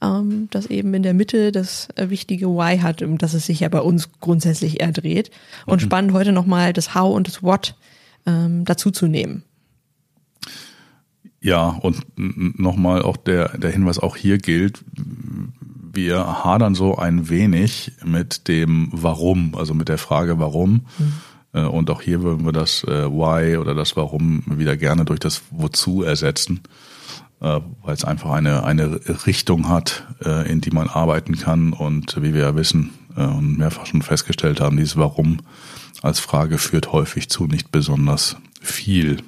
ähm, 0.02 0.48
das 0.52 0.68
eben 0.68 0.94
in 0.94 1.04
der 1.04 1.14
Mitte 1.14 1.52
das 1.52 1.90
äh, 1.96 2.10
wichtige 2.10 2.48
Why 2.48 2.80
hat, 2.80 3.02
um 3.02 3.18
das 3.18 3.34
es 3.34 3.46
sich 3.46 3.60
ja 3.60 3.70
bei 3.70 3.82
uns 3.82 4.10
grundsätzlich 4.22 4.80
eher 4.80 4.94
dreht. 4.94 5.30
Und 5.66 5.82
mhm. 5.82 5.86
spannend 5.86 6.14
heute 6.14 6.32
nochmal 6.32 6.72
das 6.72 6.96
How 6.96 7.14
und 7.14 7.28
das 7.28 7.44
What 7.44 7.76
ähm, 8.26 8.64
dazu 8.64 8.92
zu 8.92 9.08
nehmen. 9.08 9.44
Ja, 11.42 11.68
und 11.68 11.98
nochmal 12.16 13.04
auch 13.04 13.18
der, 13.18 13.58
der 13.58 13.70
Hinweis 13.70 14.00
auch 14.00 14.16
hier 14.16 14.40
gilt, 14.40 14.84
wir 15.96 16.44
hadern 16.44 16.76
so 16.76 16.96
ein 16.98 17.30
wenig 17.30 17.94
mit 18.04 18.48
dem 18.48 18.90
Warum, 18.92 19.56
also 19.56 19.74
mit 19.74 19.90
der 19.90 19.98
Frage 19.98 20.40
Warum. 20.40 20.86
Mhm. 20.98 21.68
Und 21.68 21.90
auch 21.90 22.02
hier 22.02 22.22
würden 22.22 22.46
wir 22.46 22.52
das 22.52 22.84
äh, 22.84 23.10
Why 23.10 23.58
oder 23.58 23.74
das 23.74 23.96
Warum 23.96 24.44
wieder 24.46 24.76
gerne 24.76 25.06
durch 25.06 25.22
das 25.22 25.44
Wozu 25.52 26.04
ersetzen, 26.04 26.60
äh, 27.40 27.62
weil 27.82 27.94
es 27.94 28.04
einfach 28.04 28.32
eine, 28.32 28.64
eine 28.66 29.00
Richtung 29.26 29.70
hat, 29.70 30.06
in 30.48 30.60
die 30.60 30.72
man 30.72 30.90
arbeiten 30.90 31.38
kann. 31.38 31.72
Und 31.72 32.22
wie 32.22 32.34
wir 32.34 32.42
ja 32.42 32.56
wissen 32.56 32.92
und 33.16 33.58
mehrfach 33.58 33.86
schon 33.86 34.02
festgestellt 34.02 34.60
haben, 34.60 34.76
dieses 34.76 34.98
Warum 34.98 35.40
als 36.02 36.20
Frage 36.20 36.58
führt 36.58 36.92
häufig 36.92 37.30
zu 37.30 37.48
nicht 37.48 37.72
besonders 37.72 38.36
viel. 38.62 39.22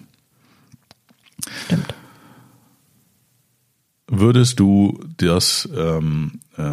Würdest 4.19 4.60
du 4.60 5.00
das, 5.18 5.69
ähm, 5.75 6.40
äh, 6.58 6.64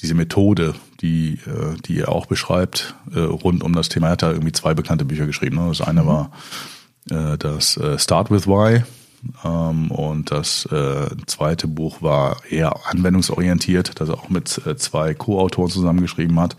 diese 0.00 0.14
Methode, 0.14 0.74
die, 1.00 1.38
äh, 1.46 1.76
die 1.86 1.96
ihr 1.96 2.10
auch 2.10 2.26
beschreibt, 2.26 2.94
äh, 3.14 3.20
rund 3.20 3.62
um 3.62 3.72
das 3.72 3.88
Thema, 3.88 4.08
er 4.08 4.12
hat 4.12 4.22
da 4.22 4.30
irgendwie 4.30 4.52
zwei 4.52 4.74
bekannte 4.74 5.06
Bücher 5.06 5.26
geschrieben. 5.26 5.56
Ne? 5.56 5.68
Das 5.68 5.80
eine 5.80 6.02
mhm. 6.02 6.06
war 6.06 6.30
äh, 7.10 7.38
das 7.38 7.78
äh, 7.78 7.98
Start 7.98 8.30
with 8.30 8.46
Why 8.46 8.82
ähm, 9.42 9.90
und 9.90 10.30
das 10.30 10.66
äh, 10.66 11.08
zweite 11.26 11.66
Buch 11.66 12.02
war 12.02 12.42
eher 12.48 12.74
anwendungsorientiert, 12.88 13.98
das 13.98 14.10
er 14.10 14.16
auch 14.16 14.28
mit 14.28 14.60
äh, 14.66 14.76
zwei 14.76 15.14
Co-Autoren 15.14 15.70
zusammengeschrieben 15.70 16.38
hat, 16.40 16.56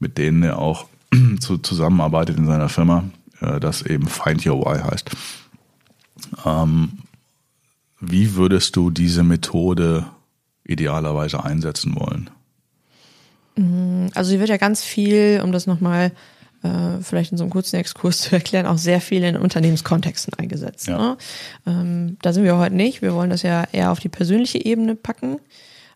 mit 0.00 0.18
denen 0.18 0.42
er 0.42 0.58
auch 0.58 0.86
zu, 1.40 1.58
zusammenarbeitet 1.58 2.38
in 2.38 2.46
seiner 2.46 2.68
Firma, 2.68 3.04
äh, 3.40 3.60
das 3.60 3.82
eben 3.82 4.08
Find 4.08 4.44
Your 4.44 4.64
Why 4.64 4.80
heißt. 4.80 5.10
Ähm, 6.44 6.98
wie 8.00 8.34
würdest 8.34 8.76
du 8.76 8.90
diese 8.90 9.22
Methode 9.22 10.06
idealerweise 10.64 11.42
einsetzen 11.44 11.96
wollen? 11.96 12.30
Mm, 13.56 14.06
also 14.14 14.30
sie 14.30 14.38
wird 14.38 14.48
ja 14.48 14.56
ganz 14.56 14.82
viel, 14.84 15.40
um 15.42 15.52
das 15.52 15.66
nochmal 15.66 16.12
äh, 16.62 17.00
vielleicht 17.02 17.32
in 17.32 17.38
so 17.38 17.44
einem 17.44 17.50
kurzen 17.50 17.76
Exkurs 17.76 18.20
zu 18.22 18.34
erklären, 18.34 18.66
auch 18.66 18.78
sehr 18.78 19.00
viel 19.00 19.22
in 19.24 19.36
Unternehmenskontexten 19.36 20.34
eingesetzt. 20.34 20.88
Ja. 20.88 20.98
Ne? 20.98 21.16
Ähm, 21.66 22.16
da 22.22 22.32
sind 22.32 22.44
wir 22.44 22.58
heute 22.58 22.74
nicht. 22.74 23.02
Wir 23.02 23.14
wollen 23.14 23.30
das 23.30 23.42
ja 23.42 23.64
eher 23.72 23.90
auf 23.92 24.00
die 24.00 24.08
persönliche 24.08 24.64
Ebene 24.64 24.94
packen. 24.94 25.38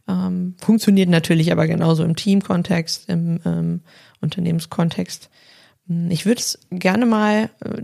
Ähm, 0.08 0.54
funktioniert 0.58 1.08
natürlich 1.08 1.52
aber 1.52 1.66
genauso 1.66 2.04
im 2.04 2.16
Teamkontext, 2.16 3.08
im 3.08 3.40
ähm, 3.44 3.80
Unternehmenskontext. 4.20 5.30
Ich 6.08 6.26
würde 6.26 6.40
es 6.40 6.58
gerne 6.70 7.06
mal 7.06 7.50
äh, 7.64 7.82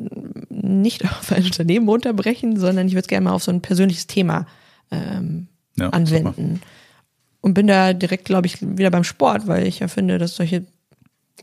nicht 0.68 1.04
auf 1.10 1.32
ein 1.32 1.44
Unternehmen 1.44 1.88
runterbrechen, 1.88 2.58
sondern 2.58 2.86
ich 2.86 2.94
würde 2.94 3.02
es 3.02 3.08
gerne 3.08 3.24
mal 3.24 3.32
auf 3.32 3.44
so 3.44 3.50
ein 3.50 3.62
persönliches 3.62 4.06
Thema 4.06 4.46
ähm, 4.90 5.48
ja, 5.76 5.90
anwenden. 5.90 6.60
Und 7.40 7.54
bin 7.54 7.66
da 7.66 7.92
direkt, 7.92 8.24
glaube 8.24 8.46
ich, 8.46 8.60
wieder 8.60 8.90
beim 8.90 9.04
Sport, 9.04 9.46
weil 9.46 9.66
ich 9.66 9.78
ja 9.78 9.88
finde, 9.88 10.18
dass 10.18 10.36
solche 10.36 10.66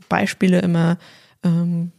Beispiele 0.09 0.59
immer 0.59 0.97
ähm, 1.43 1.91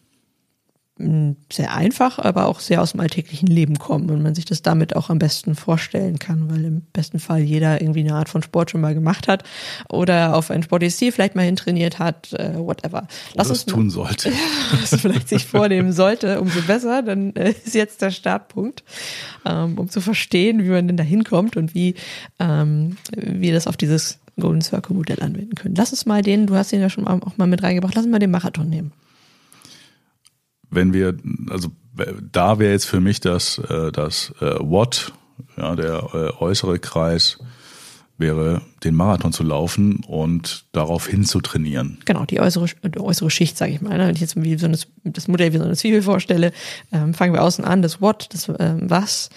sehr 0.98 1.74
einfach, 1.74 2.18
aber 2.18 2.46
auch 2.46 2.60
sehr 2.60 2.80
aus 2.80 2.92
dem 2.92 3.00
alltäglichen 3.00 3.48
Leben 3.48 3.78
kommen 3.78 4.08
und 4.08 4.22
man 4.22 4.34
sich 4.34 4.46
das 4.46 4.62
damit 4.62 4.96
auch 4.96 5.10
am 5.10 5.18
besten 5.18 5.54
vorstellen 5.54 6.18
kann, 6.18 6.50
weil 6.50 6.64
im 6.64 6.80
besten 6.94 7.18
Fall 7.18 7.40
jeder 7.40 7.82
irgendwie 7.82 8.00
eine 8.00 8.14
Art 8.14 8.30
von 8.30 8.42
Sport 8.42 8.70
schon 8.70 8.80
mal 8.80 8.94
gemacht 8.94 9.28
hat 9.28 9.44
oder 9.90 10.34
auf 10.34 10.50
ein 10.50 10.62
sportliches 10.62 10.96
Ziel 10.96 11.12
vielleicht 11.12 11.34
mal 11.34 11.42
hintrainiert 11.42 11.98
hat, 11.98 12.32
äh, 12.32 12.56
whatever. 12.56 13.06
Lass 13.34 13.50
uns 13.50 13.66
tun 13.66 13.90
sollte. 13.90 14.30
Ja, 14.36 14.78
was 14.80 15.00
vielleicht 15.00 15.28
sich 15.28 15.46
vornehmen 15.46 15.92
sollte, 15.92 16.40
umso 16.40 16.60
besser. 16.62 17.02
Dann 17.02 17.34
äh, 17.36 17.50
ist 17.64 17.74
jetzt 17.74 18.02
der 18.02 18.10
Startpunkt, 18.10 18.84
ähm, 19.44 19.78
um 19.78 19.88
zu 19.88 20.00
verstehen, 20.00 20.64
wie 20.64 20.68
man 20.68 20.86
denn 20.86 20.96
da 20.96 21.04
hinkommt 21.04 21.56
und 21.56 21.74
wie 21.74 21.94
ähm, 22.38 22.96
wir 23.14 23.52
das 23.52 23.66
auf 23.66 23.76
dieses 23.76 24.18
Golden 24.38 24.60
Circle 24.60 24.96
Modell 24.96 25.22
anwenden 25.22 25.54
können. 25.54 25.74
Lass 25.74 25.92
uns 25.92 26.06
mal 26.06 26.22
den, 26.22 26.46
du 26.46 26.54
hast 26.54 26.72
den 26.72 26.80
ja 26.80 26.90
schon 26.90 27.06
auch 27.06 27.36
mal 27.36 27.46
mit 27.46 27.62
reingebracht, 27.62 27.94
lass 27.94 28.04
uns 28.04 28.12
mal 28.12 28.18
den 28.18 28.30
Marathon 28.30 28.68
nehmen 28.68 28.92
wenn 30.70 30.92
wir, 30.92 31.16
also 31.50 31.68
da 32.32 32.58
wäre 32.58 32.72
jetzt 32.72 32.86
für 32.86 33.00
mich 33.00 33.20
das, 33.20 33.58
äh, 33.58 33.92
das 33.92 34.32
äh, 34.40 34.56
What, 34.60 35.12
ja, 35.56 35.74
der 35.76 36.08
äh, 36.12 36.42
äußere 36.42 36.78
Kreis, 36.78 37.38
wäre, 38.18 38.62
den 38.82 38.94
Marathon 38.94 39.32
zu 39.32 39.42
laufen 39.42 40.02
und 40.06 40.66
darauf 40.72 41.06
hin 41.06 41.24
zu 41.24 41.40
trainieren. 41.40 41.98
Genau, 42.04 42.24
die 42.24 42.40
äußere, 42.40 42.66
die 42.82 43.00
äußere 43.00 43.30
Schicht, 43.30 43.58
sage 43.58 43.72
ich 43.72 43.80
mal. 43.80 43.98
Ne? 43.98 44.06
Wenn 44.06 44.14
ich 44.14 44.20
jetzt 44.20 44.42
wie 44.42 44.56
so 44.56 44.66
eine, 44.66 44.78
das 45.04 45.28
Modell 45.28 45.52
wie 45.52 45.58
so 45.58 45.64
eine 45.64 45.76
Zwiebel 45.76 46.02
vorstelle, 46.02 46.52
ähm, 46.92 47.14
fangen 47.14 47.34
wir 47.34 47.42
außen 47.42 47.64
an, 47.64 47.82
das 47.82 48.00
What, 48.00 48.28
das 48.32 48.50
ähm, 48.58 48.88
Was 48.88 49.28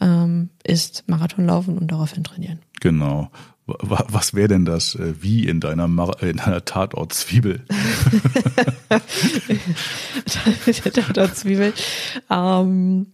ähm, 0.00 0.50
ist 0.64 1.04
Marathon 1.06 1.46
laufen 1.46 1.78
und 1.78 1.90
daraufhin 1.90 2.24
trainieren. 2.24 2.60
Genau. 2.80 3.30
Was 3.66 4.34
wäre 4.34 4.48
denn 4.48 4.66
das 4.66 4.94
äh, 4.94 5.14
Wie 5.22 5.46
in 5.46 5.60
deiner, 5.60 5.88
Mar 5.88 6.22
in 6.22 6.36
deiner 6.36 6.66
Tatort-Zwiebel? 6.66 7.64
Tatort-Zwiebel. 10.92 11.72
Ähm, 12.30 13.06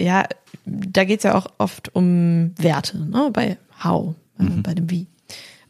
ja, 0.00 0.24
da 0.64 1.04
geht's 1.04 1.24
ja 1.24 1.34
auch 1.34 1.48
oft 1.58 1.94
um 1.94 2.52
Werte, 2.56 2.98
ne? 2.98 3.28
bei 3.32 3.58
How, 3.82 4.14
äh, 4.38 4.44
mhm. 4.44 4.62
bei 4.62 4.72
dem 4.72 4.90
Wie. 4.90 5.08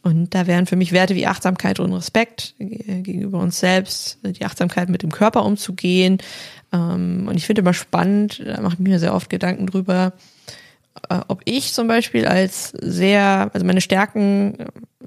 Und 0.03 0.35
da 0.35 0.47
wären 0.47 0.67
für 0.67 0.77
mich 0.77 0.93
Werte 0.93 1.17
wie 1.17 1.27
Achtsamkeit 1.27 1.81
und 1.81 1.93
Respekt 1.93 2.55
gegenüber 2.59 3.41
uns 3.41 3.59
selbst, 3.59 4.19
die 4.23 4.45
Achtsamkeit 4.45 4.89
mit 4.89 5.03
dem 5.03 5.11
Körper 5.11 5.45
umzugehen. 5.45 6.19
Ähm, 6.73 7.27
und 7.29 7.37
ich 7.37 7.47
finde 7.47 7.63
immer 7.63 7.75
spannend, 7.75 8.41
da 8.45 8.61
mache 8.61 8.75
ich 8.75 8.81
mir 8.81 9.01
sehr 9.01 9.15
oft 9.15 9.31
Gedanken 9.31 9.67
drüber, 9.67 10.13
äh, 10.13 10.21
ob 11.29 11.43
ich 11.45 11.73
zum 11.73 11.89
Beispiel 11.89 12.27
als 12.27 12.71
sehr, 12.81 13.51
also 13.53 13.67
meine 13.67 13.81
Stärken 13.81 14.57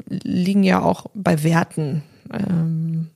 liegen 0.08 0.64
ja 0.64 0.82
auch 0.82 1.08
bei 1.14 1.44
Werten. 1.44 2.04
Ähm, 2.32 3.08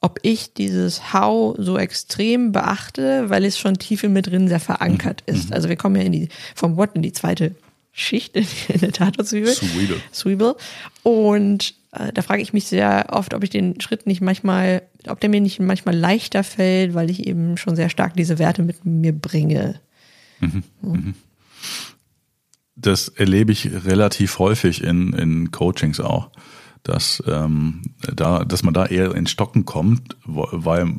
ob 0.00 0.20
ich 0.22 0.54
dieses 0.54 1.12
How 1.12 1.56
so 1.58 1.76
extrem 1.76 2.52
beachte, 2.52 3.30
weil 3.30 3.44
es 3.44 3.58
schon 3.58 3.78
tief 3.78 4.04
in 4.04 4.12
mir 4.12 4.22
drin 4.22 4.48
sehr 4.48 4.60
verankert 4.60 5.24
mhm. 5.26 5.34
ist. 5.34 5.52
Also 5.52 5.68
wir 5.68 5.76
kommen 5.76 5.96
ja 5.96 6.02
in 6.02 6.12
die, 6.12 6.28
vom 6.54 6.76
What 6.76 6.90
in 6.94 7.02
die 7.02 7.12
zweite 7.12 7.54
Schicht 7.92 8.36
in, 8.36 8.46
in 8.68 8.80
der 8.80 8.92
Tatortzwiebel. 8.92 9.52
Zwiebel. 9.52 10.00
Zwiebel. 10.12 10.54
Und 11.02 11.74
äh, 11.92 12.12
da 12.12 12.22
frage 12.22 12.42
ich 12.42 12.52
mich 12.52 12.66
sehr 12.66 13.06
oft, 13.10 13.34
ob 13.34 13.42
ich 13.42 13.50
den 13.50 13.80
Schritt 13.80 14.06
nicht 14.06 14.20
manchmal, 14.20 14.82
ob 15.08 15.20
der 15.20 15.30
mir 15.30 15.40
nicht 15.40 15.58
manchmal 15.58 15.96
leichter 15.96 16.44
fällt, 16.44 16.94
weil 16.94 17.10
ich 17.10 17.26
eben 17.26 17.56
schon 17.56 17.74
sehr 17.74 17.88
stark 17.88 18.14
diese 18.14 18.38
Werte 18.38 18.62
mit 18.62 18.84
mir 18.84 19.12
bringe. 19.12 19.80
Mhm. 20.40 20.62
Mhm. 20.82 21.14
Das 22.80 23.08
erlebe 23.08 23.52
ich 23.52 23.70
relativ 23.84 24.38
häufig 24.38 24.82
in, 24.82 25.12
in 25.12 25.50
Coachings 25.50 26.00
auch 26.00 26.30
dass 26.84 27.22
ähm, 27.26 27.82
da, 28.00 28.44
dass 28.44 28.62
man 28.62 28.72
da 28.72 28.86
eher 28.86 29.14
ins 29.14 29.30
Stocken 29.30 29.64
kommt, 29.64 30.16
weil 30.24 30.94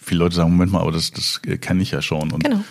viele 0.00 0.20
Leute 0.20 0.36
sagen, 0.36 0.50
Moment 0.52 0.72
mal, 0.72 0.80
aber 0.80 0.92
das, 0.92 1.10
das 1.10 1.42
kenne 1.42 1.82
ich 1.82 1.90
ja 1.90 2.00
schon. 2.00 2.32
Und 2.32 2.44
genau. 2.44 2.64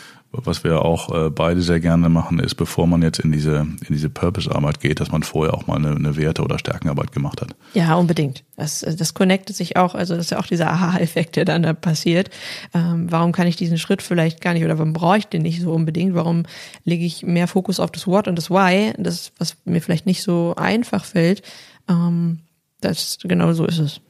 Was 0.44 0.63
wir 0.63 0.84
auch 0.84 1.13
äh, 1.13 1.30
beide 1.30 1.62
sehr 1.62 1.80
gerne 1.80 2.10
machen, 2.10 2.39
ist, 2.39 2.56
bevor 2.56 2.88
man 2.88 3.01
jetzt 3.01 3.20
in 3.20 3.32
diese, 3.32 3.58
in 3.58 3.88
diese 3.89 4.10
Purpose-Arbeit 4.10 4.80
geht, 4.80 5.00
dass 5.00 5.12
man 5.12 5.24
vorher 5.24 5.54
auch 5.54 5.68
mal 5.68 5.77
eine, 5.77 5.92
eine 5.96 6.15
Werte- 6.18 6.44
oder 6.44 6.60
Stärkenarbeit 6.60 7.12
gemacht 7.12 7.42
hat. 7.42 7.56
Ja, 7.74 7.96
unbedingt. 7.96 8.44
Das, 8.56 8.82
das 8.82 9.13
connectet 9.13 9.56
sich 9.56 9.77
auch, 9.77 9.96
also 9.96 10.15
das 10.15 10.25
ist 10.25 10.32
ja 10.32 10.39
auch 10.39 10.48
dieser 10.48 10.72
Aha-Effekt, 10.72 11.36
der 11.36 11.46
dann 11.46 11.63
da 11.63 11.74
passiert. 11.74 12.30
Ähm, 12.74 13.12
warum 13.12 13.32
kann 13.32 13.48
ich 13.48 13.56
diesen 13.56 13.77
Schritt 13.77 14.01
vielleicht 14.01 14.42
gar 14.42 14.54
nicht 14.54 14.63
oder 14.63 14.77
warum 14.77 14.94
brauche 14.94 15.18
ich 15.18 15.27
den 15.27 15.42
nicht 15.42 15.62
so 15.62 15.74
unbedingt? 15.74 16.15
Warum 16.15 16.44
lege 16.84 17.06
ich 17.06 17.24
mehr 17.24 17.48
Fokus 17.48 17.80
auf 17.80 17.92
das 17.92 18.08
What 18.08 18.27
und 18.27 18.36
das 18.38 18.50
Why, 18.50 18.94
das, 18.98 19.32
was 19.38 19.58
mir 19.65 19.82
vielleicht 19.82 20.06
nicht 20.06 20.24
so 20.24 20.56
einfach 20.56 21.06
fällt? 21.06 21.42
Ähm, 21.89 22.39
das, 22.82 23.20
genau 23.24 23.54
so 23.54 23.65
ist 23.65 23.80
es. 23.80 24.01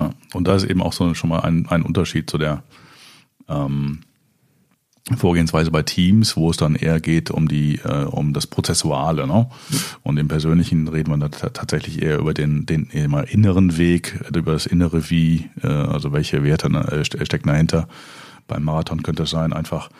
Ja, 0.00 0.10
und 0.34 0.46
da 0.46 0.54
ist 0.54 0.64
eben 0.64 0.82
auch 0.82 0.92
so 0.92 1.14
schon 1.14 1.30
mal 1.30 1.40
ein, 1.40 1.66
ein 1.68 1.82
Unterschied 1.82 2.30
zu 2.30 2.38
der 2.38 2.62
ähm, 3.48 4.00
Vorgehensweise 5.16 5.70
bei 5.70 5.82
Teams, 5.82 6.36
wo 6.36 6.50
es 6.50 6.56
dann 6.56 6.74
eher 6.74 7.00
geht 7.00 7.30
um 7.30 7.48
die 7.48 7.76
äh, 7.76 8.04
um 8.04 8.32
das 8.32 8.46
Prozessuale, 8.46 9.26
ne? 9.26 9.48
Und 10.02 10.18
im 10.18 10.28
Persönlichen 10.28 10.88
reden 10.88 11.10
wir 11.10 11.28
da 11.28 11.28
tatsächlich 11.28 12.02
eher 12.02 12.18
über 12.18 12.34
den 12.34 12.66
den 12.66 12.86
immer 12.90 13.28
inneren 13.28 13.78
Weg, 13.78 14.20
über 14.34 14.52
das 14.52 14.66
innere 14.66 15.10
Wie, 15.10 15.48
äh, 15.62 15.68
also 15.68 16.12
welche 16.12 16.44
Werte 16.44 16.68
äh, 16.68 17.04
stecken 17.04 17.48
dahinter. 17.48 17.88
Beim 18.46 18.64
Marathon 18.64 19.02
könnte 19.02 19.24
es 19.24 19.30
sein 19.30 19.52
einfach, 19.52 19.90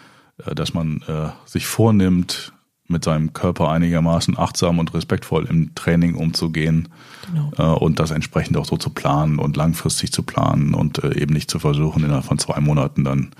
äh, 0.44 0.54
dass 0.54 0.74
man 0.74 1.02
äh, 1.06 1.28
sich 1.46 1.66
vornimmt, 1.66 2.52
mit 2.88 3.04
seinem 3.04 3.34
Körper 3.34 3.70
einigermaßen 3.70 4.38
achtsam 4.38 4.78
und 4.78 4.94
respektvoll 4.94 5.44
im 5.44 5.74
Training 5.74 6.14
umzugehen 6.14 6.88
genau. 7.26 7.52
äh, 7.58 7.78
und 7.78 8.00
das 8.00 8.10
entsprechend 8.10 8.56
auch 8.56 8.64
so 8.64 8.78
zu 8.78 8.90
planen 8.90 9.38
und 9.38 9.56
langfristig 9.56 10.10
zu 10.10 10.22
planen 10.22 10.72
und 10.74 11.04
äh, 11.04 11.20
eben 11.20 11.34
nicht 11.34 11.50
zu 11.50 11.58
versuchen, 11.58 12.02
innerhalb 12.02 12.24
von 12.24 12.38
zwei 12.38 12.60
Monaten 12.60 13.04
dann 13.04 13.30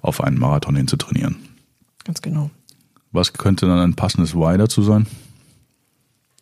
auf 0.00 0.22
einen 0.22 0.38
Marathon 0.38 0.74
hin 0.74 0.88
zu 0.88 0.96
trainieren. 0.96 1.36
Ganz 2.04 2.22
genau. 2.22 2.50
Was 3.12 3.34
könnte 3.34 3.66
dann 3.66 3.78
ein 3.78 3.94
passendes 3.94 4.34
Why 4.34 4.56
dazu 4.56 4.82
sein? 4.82 5.06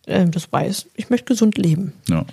Ähm, 0.06 0.30
das 0.30 0.52
Why 0.52 0.66
ist, 0.66 0.88
ich 0.94 1.10
möchte 1.10 1.26
gesund 1.26 1.58
leben. 1.58 1.92
Ja. 2.08 2.24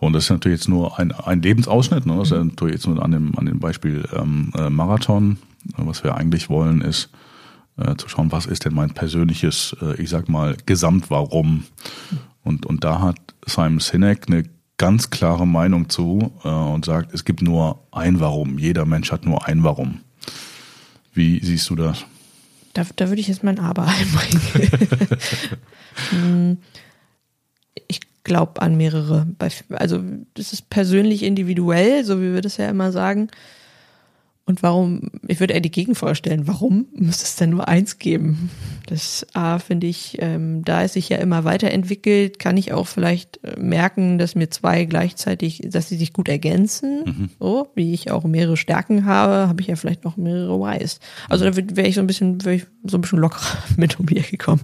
Und 0.00 0.12
das 0.12 0.24
ist 0.24 0.30
natürlich 0.30 0.58
jetzt 0.58 0.68
nur 0.68 0.98
ein, 0.98 1.12
ein 1.12 1.40
Lebensausschnitt. 1.40 2.04
Ne? 2.04 2.16
Das 2.16 2.28
ist 2.28 2.32
ja 2.32 2.44
natürlich 2.44 2.74
jetzt 2.74 2.86
nur 2.86 3.02
an 3.02 3.12
dem, 3.12 3.38
an 3.38 3.46
dem 3.46 3.58
Beispiel 3.58 4.06
ähm, 4.12 4.52
äh, 4.56 4.68
Marathon. 4.68 5.38
Was 5.76 6.04
wir 6.04 6.14
eigentlich 6.14 6.50
wollen, 6.50 6.82
ist, 6.82 7.08
äh, 7.76 7.96
zu 7.96 8.08
schauen, 8.08 8.32
was 8.32 8.46
ist 8.46 8.64
denn 8.64 8.74
mein 8.74 8.90
persönliches, 8.90 9.76
äh, 9.82 10.00
ich 10.00 10.10
sag 10.10 10.28
mal, 10.28 10.56
Gesamtwarum. 10.66 11.64
Und, 12.42 12.66
und 12.66 12.84
da 12.84 13.00
hat 13.00 13.16
Simon 13.46 13.80
Sinek 13.80 14.28
eine 14.28 14.44
ganz 14.76 15.10
klare 15.10 15.46
Meinung 15.46 15.88
zu 15.88 16.32
äh, 16.44 16.48
und 16.48 16.84
sagt, 16.84 17.14
es 17.14 17.24
gibt 17.24 17.42
nur 17.42 17.86
ein 17.92 18.20
Warum. 18.20 18.58
Jeder 18.58 18.84
Mensch 18.84 19.12
hat 19.12 19.24
nur 19.24 19.46
ein 19.46 19.64
Warum. 19.64 20.00
Wie 21.12 21.44
siehst 21.44 21.70
du 21.70 21.76
das? 21.76 22.04
Da, 22.74 22.84
da 22.96 23.08
würde 23.08 23.20
ich 23.20 23.28
jetzt 23.28 23.44
mein 23.44 23.60
Aber 23.60 23.86
einbringen. 23.86 24.78
Hm, 26.10 26.58
ich 27.86 28.00
glaube 28.24 28.60
an 28.60 28.76
mehrere. 28.76 29.28
Also 29.70 30.02
das 30.34 30.52
ist 30.52 30.68
persönlich 30.70 31.22
individuell, 31.22 32.04
so 32.04 32.20
wie 32.20 32.34
wir 32.34 32.40
das 32.40 32.56
ja 32.56 32.68
immer 32.68 32.90
sagen. 32.90 33.28
Und 34.46 34.62
warum, 34.62 35.08
ich 35.26 35.40
würde 35.40 35.54
eher 35.54 35.60
die 35.60 35.70
Gegenfrage 35.70 36.16
stellen, 36.16 36.46
warum 36.46 36.86
muss 36.94 37.22
es 37.22 37.36
denn 37.36 37.48
nur 37.50 37.66
eins 37.66 37.98
geben? 37.98 38.50
Das 38.86 39.26
A, 39.32 39.58
finde 39.58 39.86
ich, 39.86 40.18
ähm, 40.20 40.62
da 40.64 40.82
es 40.82 40.92
sich 40.92 41.08
ja 41.08 41.16
immer 41.16 41.44
weiterentwickelt, 41.44 42.38
kann 42.38 42.58
ich 42.58 42.74
auch 42.74 42.86
vielleicht 42.86 43.42
äh, 43.42 43.58
merken, 43.58 44.18
dass 44.18 44.34
mir 44.34 44.50
zwei 44.50 44.84
gleichzeitig, 44.84 45.62
dass 45.64 45.88
sie 45.88 45.96
sich 45.96 46.12
gut 46.12 46.28
ergänzen. 46.28 47.04
Mhm. 47.06 47.30
So, 47.40 47.68
wie 47.74 47.94
ich 47.94 48.10
auch 48.10 48.24
mehrere 48.24 48.58
Stärken 48.58 49.06
habe, 49.06 49.48
habe 49.48 49.62
ich 49.62 49.68
ja 49.68 49.76
vielleicht 49.76 50.04
noch 50.04 50.18
mehrere 50.18 50.60
Whys. 50.60 51.00
Also 51.30 51.46
da 51.46 51.56
wäre 51.56 51.88
ich 51.88 51.94
so 51.94 52.02
ein 52.02 52.06
bisschen, 52.06 52.44
wäre 52.44 52.56
ich 52.56 52.66
so 52.84 52.98
ein 52.98 53.00
bisschen 53.00 53.20
lockerer 53.20 53.56
mit 53.78 53.98
um 53.98 54.04
die 54.04 54.18
Ecke 54.18 54.32
gekommen. 54.32 54.60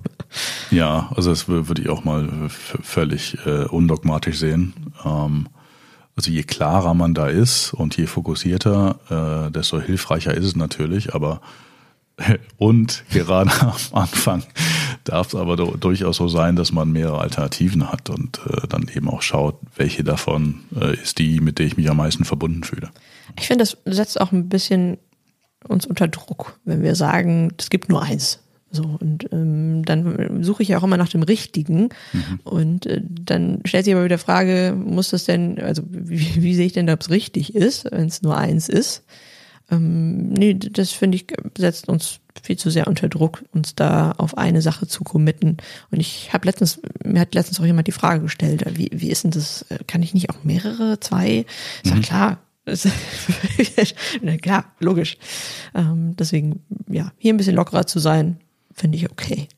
Ja, 0.70 1.10
also 1.16 1.30
das 1.30 1.48
würde 1.48 1.80
ich 1.80 1.88
auch 1.88 2.04
mal 2.04 2.28
völlig 2.50 3.38
äh, 3.46 3.64
undogmatisch 3.64 4.38
sehen. 4.38 4.74
Ähm, 5.06 5.48
also 6.16 6.30
je 6.30 6.42
klarer 6.42 6.94
man 6.94 7.14
da 7.14 7.28
ist 7.28 7.72
und 7.72 7.96
je 7.96 8.06
fokussierter, 8.06 9.46
äh, 9.48 9.50
desto 9.50 9.80
hilfreicher 9.80 10.34
ist 10.34 10.44
es 10.44 10.56
natürlich. 10.56 11.14
Aber 11.14 11.40
und 12.58 13.04
gerade 13.10 13.50
am 13.60 13.74
Anfang 13.92 14.42
darf 15.04 15.28
es 15.28 15.34
aber 15.34 15.56
durchaus 15.56 16.16
so 16.16 16.28
sein, 16.28 16.56
dass 16.56 16.72
man 16.72 16.92
mehrere 16.92 17.20
Alternativen 17.20 17.90
hat 17.90 18.10
und 18.10 18.40
äh, 18.46 18.66
dann 18.68 18.88
eben 18.94 19.08
auch 19.08 19.22
schaut, 19.22 19.58
welche 19.76 20.04
davon 20.04 20.60
äh, 20.78 20.94
ist 20.94 21.18
die, 21.18 21.40
mit 21.40 21.58
der 21.58 21.66
ich 21.66 21.76
mich 21.76 21.90
am 21.90 21.96
meisten 21.96 22.24
verbunden 22.24 22.64
fühle. 22.64 22.90
Ich 23.38 23.46
finde, 23.46 23.64
das 23.64 23.78
setzt 23.84 24.20
auch 24.20 24.32
ein 24.32 24.48
bisschen 24.48 24.98
uns 25.66 25.86
unter 25.86 26.08
Druck, 26.08 26.58
wenn 26.64 26.82
wir 26.82 26.94
sagen, 26.94 27.52
es 27.58 27.70
gibt 27.70 27.88
nur 27.88 28.02
eins. 28.02 28.40
So, 28.72 28.98
und 29.00 29.26
ähm, 29.32 29.84
dann 29.84 30.44
suche 30.44 30.62
ich 30.62 30.68
ja 30.68 30.78
auch 30.78 30.84
immer 30.84 30.96
nach 30.96 31.08
dem 31.08 31.22
Richtigen. 31.22 31.88
Mhm. 32.12 32.40
Und 32.44 32.86
äh, 32.86 33.02
dann 33.04 33.60
stellt 33.64 33.84
sich 33.84 33.94
aber 33.94 34.04
wieder 34.04 34.16
die 34.16 34.22
Frage, 34.22 34.76
muss 34.76 35.10
das 35.10 35.24
denn, 35.24 35.58
also 35.60 35.82
wie, 35.88 36.42
wie 36.42 36.54
sehe 36.54 36.66
ich 36.66 36.72
denn, 36.72 36.88
ob 36.88 37.00
es 37.00 37.10
richtig 37.10 37.54
ist, 37.54 37.90
wenn 37.90 38.06
es 38.06 38.22
nur 38.22 38.36
eins 38.36 38.68
ist? 38.68 39.02
Ähm, 39.70 40.28
nee, 40.28 40.54
das 40.54 40.92
finde 40.92 41.16
ich, 41.16 41.26
setzt 41.58 41.88
uns 41.88 42.20
viel 42.42 42.56
zu 42.56 42.70
sehr 42.70 42.86
unter 42.86 43.08
Druck, 43.08 43.44
uns 43.52 43.74
da 43.74 44.12
auf 44.12 44.38
eine 44.38 44.62
Sache 44.62 44.86
zu 44.86 45.04
committen. 45.04 45.56
Und 45.90 46.00
ich 46.00 46.32
habe 46.32 46.46
letztens, 46.46 46.80
mir 47.04 47.20
hat 47.20 47.34
letztens 47.34 47.60
auch 47.60 47.66
jemand 47.66 47.88
die 47.88 47.92
Frage 47.92 48.22
gestellt, 48.22 48.64
wie, 48.76 48.90
wie 48.92 49.10
ist 49.10 49.24
denn 49.24 49.32
das, 49.32 49.64
kann 49.86 50.02
ich 50.02 50.14
nicht 50.14 50.30
auch 50.30 50.44
mehrere, 50.44 51.00
zwei? 51.00 51.44
Ich 51.82 51.90
sag, 51.90 51.98
mhm. 51.98 52.02
klar, 52.02 52.38
klar, 54.42 54.64
logisch. 54.78 55.18
Ähm, 55.74 56.14
deswegen, 56.16 56.62
ja, 56.88 57.12
hier 57.18 57.34
ein 57.34 57.36
bisschen 57.36 57.56
lockerer 57.56 57.86
zu 57.86 57.98
sein, 57.98 58.38
finde 58.74 58.98
ich 58.98 59.10
okay. 59.10 59.48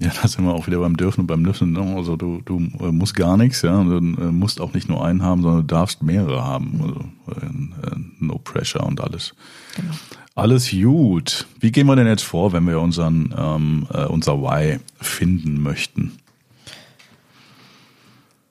Ja, 0.00 0.12
da 0.22 0.28
sind 0.28 0.44
wir 0.44 0.54
auch 0.54 0.68
wieder 0.68 0.78
beim 0.78 0.96
Dürfen 0.96 1.22
und 1.22 1.26
beim 1.26 1.42
Nüssen. 1.42 1.72
Ne? 1.72 1.80
Also 1.96 2.16
du, 2.16 2.40
du 2.44 2.58
äh, 2.80 2.92
musst 2.92 3.16
gar 3.16 3.36
nichts, 3.36 3.62
ja. 3.62 3.82
Du 3.82 3.96
äh, 3.96 4.00
musst 4.00 4.60
auch 4.60 4.72
nicht 4.72 4.88
nur 4.88 5.04
einen 5.04 5.22
haben, 5.22 5.42
sondern 5.42 5.62
du 5.62 5.66
darfst 5.66 6.02
mehrere 6.02 6.44
haben. 6.44 6.80
Also 6.80 7.40
äh, 7.40 7.96
no 8.20 8.38
pressure 8.38 8.86
und 8.86 9.00
alles. 9.00 9.34
Genau. 9.74 9.92
Alles 10.36 10.70
gut. 10.70 11.46
Wie 11.58 11.72
gehen 11.72 11.88
wir 11.88 11.96
denn 11.96 12.06
jetzt 12.06 12.22
vor, 12.22 12.52
wenn 12.52 12.64
wir 12.64 12.80
unseren 12.80 13.34
ähm, 13.36 13.88
unser 14.08 14.40
Why 14.40 14.78
finden 15.00 15.60
möchten? 15.60 16.12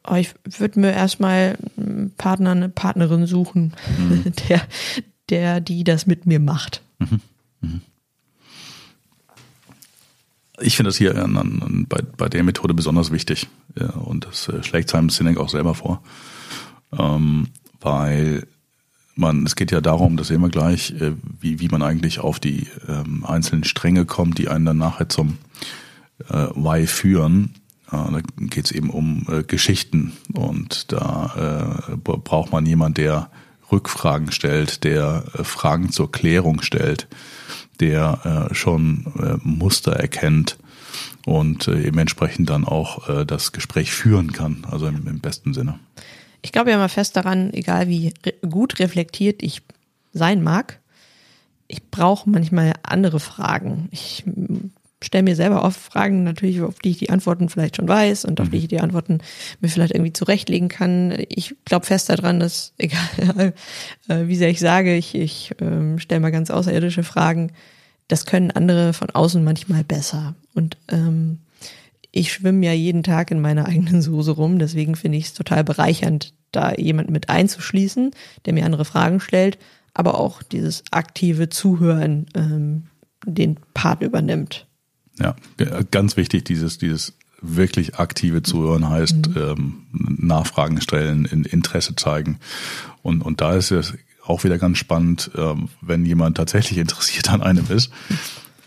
Oh, 0.10 0.16
ich 0.16 0.34
würde 0.44 0.80
mir 0.80 0.92
erstmal 0.92 1.58
einen 1.78 2.12
Partner, 2.18 2.52
eine 2.52 2.70
Partnerin 2.70 3.26
suchen, 3.26 3.74
mhm. 3.98 4.24
der, 4.50 4.62
der, 5.30 5.60
die 5.62 5.84
das 5.84 6.08
mit 6.08 6.26
mir 6.26 6.40
macht. 6.40 6.82
Mhm. 7.00 7.22
Mhm. 7.62 7.82
Ich 10.60 10.76
finde 10.76 10.90
das 10.90 10.98
hier 10.98 11.16
an, 11.24 11.38
an, 11.38 11.86
bei, 11.88 12.02
bei 12.18 12.30
der 12.30 12.44
Methode 12.44 12.74
besonders 12.74 13.12
wichtig. 13.12 13.48
Ja, 13.80 13.90
und 13.90 14.26
das 14.26 14.48
äh, 14.50 14.64
schlägt 14.64 14.90
Simon 14.90 15.10
Sinek 15.10 15.38
auch 15.38 15.50
selber 15.50 15.76
vor. 15.76 16.02
Ähm, 16.98 17.48
weil 17.80 18.48
man, 19.16 19.46
es 19.46 19.56
geht 19.56 19.72
ja 19.72 19.82
darum, 19.82 20.18
das 20.18 20.28
sehen 20.28 20.42
wir 20.42 20.50
gleich, 20.50 20.92
äh, 21.00 21.14
wie, 21.40 21.60
wie 21.60 21.68
man 21.68 21.82
eigentlich 21.82 22.20
auf 22.20 22.40
die 22.40 22.68
ähm, 22.88 23.24
einzelnen 23.26 23.64
Stränge 23.64 24.06
kommt, 24.06 24.38
die 24.38 24.48
einen 24.48 24.66
dann 24.66 24.78
nachher 24.78 25.10
zum 25.10 25.38
äh, 26.30 26.48
Why 26.56 26.88
führen. 26.88 27.54
Äh, 27.92 28.12
da 28.12 28.22
geht 28.38 28.66
es 28.66 28.72
eben 28.72 28.90
um 28.90 29.28
äh, 29.30 29.44
Geschichten 29.44 30.14
und 30.34 30.92
da 30.92 31.82
äh, 31.88 31.98
braucht 31.98 32.52
man 32.52 32.66
jemand, 32.66 32.98
der 32.98 33.30
Rückfragen 33.72 34.32
stellt, 34.32 34.84
der 34.84 35.24
äh, 35.34 35.44
Fragen 35.44 35.92
zur 35.92 36.12
Klärung 36.12 36.62
stellt 36.62 37.08
der 37.80 38.50
äh, 38.52 38.56
schon 38.56 39.06
äh, 39.20 39.38
Muster 39.44 39.94
erkennt 39.94 40.58
und 41.26 41.68
äh, 41.68 41.86
eben 41.86 41.98
entsprechend 41.98 42.50
dann 42.50 42.66
auch 42.66 43.10
äh, 43.10 43.26
das 43.26 43.52
Gespräch 43.52 43.92
führen 43.92 44.32
kann, 44.32 44.66
also 44.70 44.88
im, 44.88 45.08
im 45.08 45.20
besten 45.20 45.54
Sinne. 45.54 45.80
Ich 46.42 46.52
glaube 46.52 46.72
ja 46.72 46.78
mal 46.78 46.90
fest 46.90 47.16
daran, 47.16 47.54
egal 47.54 47.88
wie 47.88 48.14
re 48.26 48.34
gut 48.48 48.80
reflektiert 48.80 49.44
ich 49.44 49.62
sein 50.14 50.44
mag, 50.44 50.80
ich 51.68 51.90
brauche 51.92 52.30
manchmal 52.30 52.74
andere 52.84 53.20
Fragen. 53.20 53.90
Ich 53.92 54.24
stelle 55.04 55.24
mir 55.24 55.36
selber 55.36 55.64
oft 55.64 55.80
Fragen, 55.80 56.24
natürlich, 56.24 56.62
auf 56.62 56.80
die 56.80 56.90
ich 56.92 56.98
die 56.98 57.10
Antworten 57.10 57.50
vielleicht 57.50 57.76
schon 57.76 57.88
weiß 57.88 58.26
und 58.26 58.42
auf 58.42 58.50
die 58.50 58.58
mhm. 58.58 58.64
ich 58.64 58.68
die 58.68 58.80
Antworten 58.80 59.20
mir 59.60 59.70
vielleicht 59.70 59.94
irgendwie 59.94 60.14
zurechtlegen 60.14 60.70
kann. 60.70 61.16
Ich 61.30 61.56
glaube 61.66 61.86
fest 61.86 62.10
daran, 62.10 62.40
dass, 62.40 62.74
egal 62.78 63.54
äh, 64.08 64.28
wie 64.28 64.36
sehr 64.36 64.50
ich 64.50 64.60
sage, 64.60 64.96
ich, 64.96 65.14
ich 65.16 65.52
äh, 65.62 66.00
stelle 66.00 66.22
mal 66.22 66.32
ganz 66.32 66.50
außerirdische 66.50 67.04
Fragen, 67.04 67.52
das 68.08 68.26
können 68.26 68.52
andere 68.52 68.94
von 68.94 69.10
außen 69.10 69.44
manchmal 69.44 69.84
besser. 69.84 70.36
Und 70.54 70.78
ähm, 70.90 71.40
ich 72.12 72.34
schwimme 72.34 72.66
ja 72.66 72.74
jeden 72.74 73.04
Tag 73.04 73.32
in 73.32 73.42
meiner 73.42 73.66
eigenen 73.68 74.02
Soße 74.02 74.32
rum, 74.32 74.58
deswegen 74.60 74.96
finde 74.96 75.18
ich 75.18 75.26
es 75.26 75.34
total 75.34 75.64
bereichernd, 75.64 76.34
da 76.52 76.74
jemand 76.74 77.12
mit 77.12 77.30
einzuschließen, 77.30 78.12
der 78.46 78.54
mir 78.54 78.66
andere 78.66 78.86
Fragen 78.86 79.20
stellt, 79.20 79.60
aber 79.94 80.20
auch 80.20 80.42
dieses 80.42 80.84
aktive 80.92 81.50
Zuhören 81.50 82.26
ähm, 82.36 82.84
den 83.26 83.60
Part 83.74 84.02
übernimmt. 84.02 84.68
Ja, 85.20 85.36
ganz 85.92 86.18
wichtig, 86.18 86.46
dieses, 86.46 86.78
dieses 86.78 87.14
wirklich 87.42 87.96
aktive 87.96 88.44
Zuhören 88.44 88.90
heißt 88.90 89.30
mhm. 89.30 89.36
ähm, 89.38 89.84
Nachfragen 89.92 90.82
stellen, 90.82 91.26
Interesse 91.26 91.96
zeigen. 91.96 92.40
Und, 93.02 93.22
und 93.22 93.42
da 93.42 93.54
ist 93.54 93.72
es 93.72 93.94
auch 94.26 94.44
wieder 94.44 94.58
ganz 94.58 94.78
spannend, 94.78 95.32
ähm, 95.36 95.70
wenn 95.82 96.06
jemand 96.06 96.38
tatsächlich 96.38 96.78
interessiert 96.80 97.30
an 97.30 97.42
einem 97.42 97.66
ist 97.70 97.92